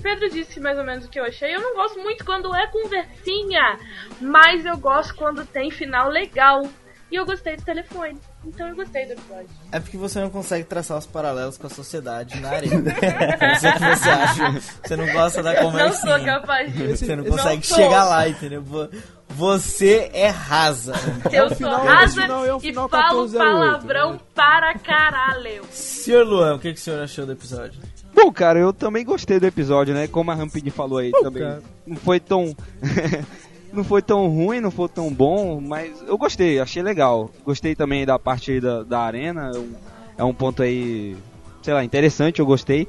[0.03, 1.55] Pedro disse mais ou menos o que eu achei.
[1.55, 3.79] Eu não gosto muito quando é conversinha,
[4.21, 6.63] mas eu gosto quando tem final legal.
[7.11, 8.19] E eu gostei do telefone.
[8.45, 9.49] Então eu gostei do episódio.
[9.71, 12.77] É porque você não consegue traçar os paralelos com a sociedade na arena.
[13.41, 14.61] Não sei o que você acha.
[14.83, 17.05] Você não gosta da Não sou capaz disso.
[17.05, 17.77] Você não Não consegue sou.
[17.77, 18.63] chegar lá, entendeu?
[18.63, 18.89] Vo-
[19.29, 20.95] Você é rasa.
[21.31, 24.21] Eu o sou final, rasa esse final é e falo 1408, palavrão né?
[24.35, 25.63] para caralho.
[25.71, 27.79] Senhor Luan, o que, que o senhor achou do episódio?
[28.15, 30.07] Bom, cara, eu também gostei do episódio, né?
[30.09, 31.43] Como a Rampini falou aí também.
[31.43, 31.63] cara.
[31.87, 32.57] Não foi tão.
[33.73, 37.31] Não foi tão ruim, não foi tão bom, mas eu gostei, achei legal.
[37.45, 39.51] Gostei também da parte da, da arena.
[39.55, 41.17] é um- É ponto aí,
[41.63, 42.87] sei lá, interessante, eu gostei.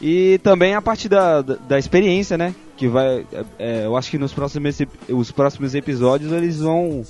[0.00, 2.54] E também a parte da, da, da experiência, né?
[2.76, 3.26] Que vai.
[3.32, 4.78] é, é, eu acho que nos próximos,
[5.10, 7.04] os próximos episódios eles vão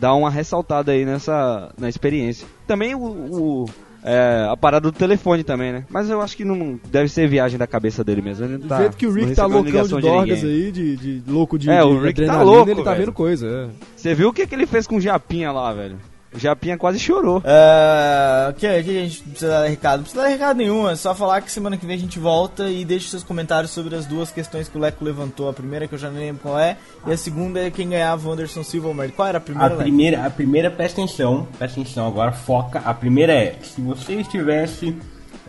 [0.00, 2.46] dar uma ressaltada aí nessa na experiência.
[2.66, 3.64] Também o, o-
[4.04, 5.84] é, a parada do telefone também, né?
[5.88, 8.44] Mas eu acho que não deve ser viagem da cabeça dele mesmo.
[8.44, 11.58] Ele Do tá, jeito que o Rick tá loucão de dorgas aí, de, de louco
[11.58, 13.06] de, É, o Rick tá louco, ele tá velho.
[13.06, 13.46] vendo coisa.
[13.48, 13.68] é.
[13.96, 15.96] Você viu o que, que ele fez com o Japinha lá, velho?
[16.34, 17.38] O Japinha quase chorou.
[17.38, 19.96] Uh, o que, que a gente precisa dar recado?
[19.98, 22.68] Não precisa dar recado nenhum, é só falar que semana que vem a gente volta
[22.68, 25.48] e deixe seus comentários sobre as duas questões que o Leco levantou.
[25.48, 26.76] A primeira que eu já nem lembro qual é,
[27.06, 28.94] e a segunda é quem ganhava o Anderson Silva ou.
[29.14, 29.82] Qual era a A primeira, Leco?
[29.82, 32.80] primeira, a primeira, presta atenção, presta atenção agora, foca.
[32.84, 34.96] A primeira é, se você estivesse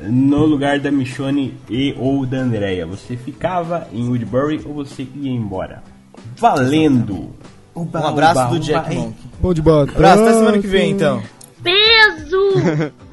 [0.02, 2.86] no lugar da Michonne e ou da Andrea?
[2.86, 5.82] Você ficava em Woodbury ou você ia embora?
[6.38, 7.34] Valendo!
[7.76, 9.16] Um abraço do Jack Monk.
[9.40, 9.84] Bom de bola.
[9.84, 11.22] Abraço, até semana que vem então.
[11.62, 12.94] Peso!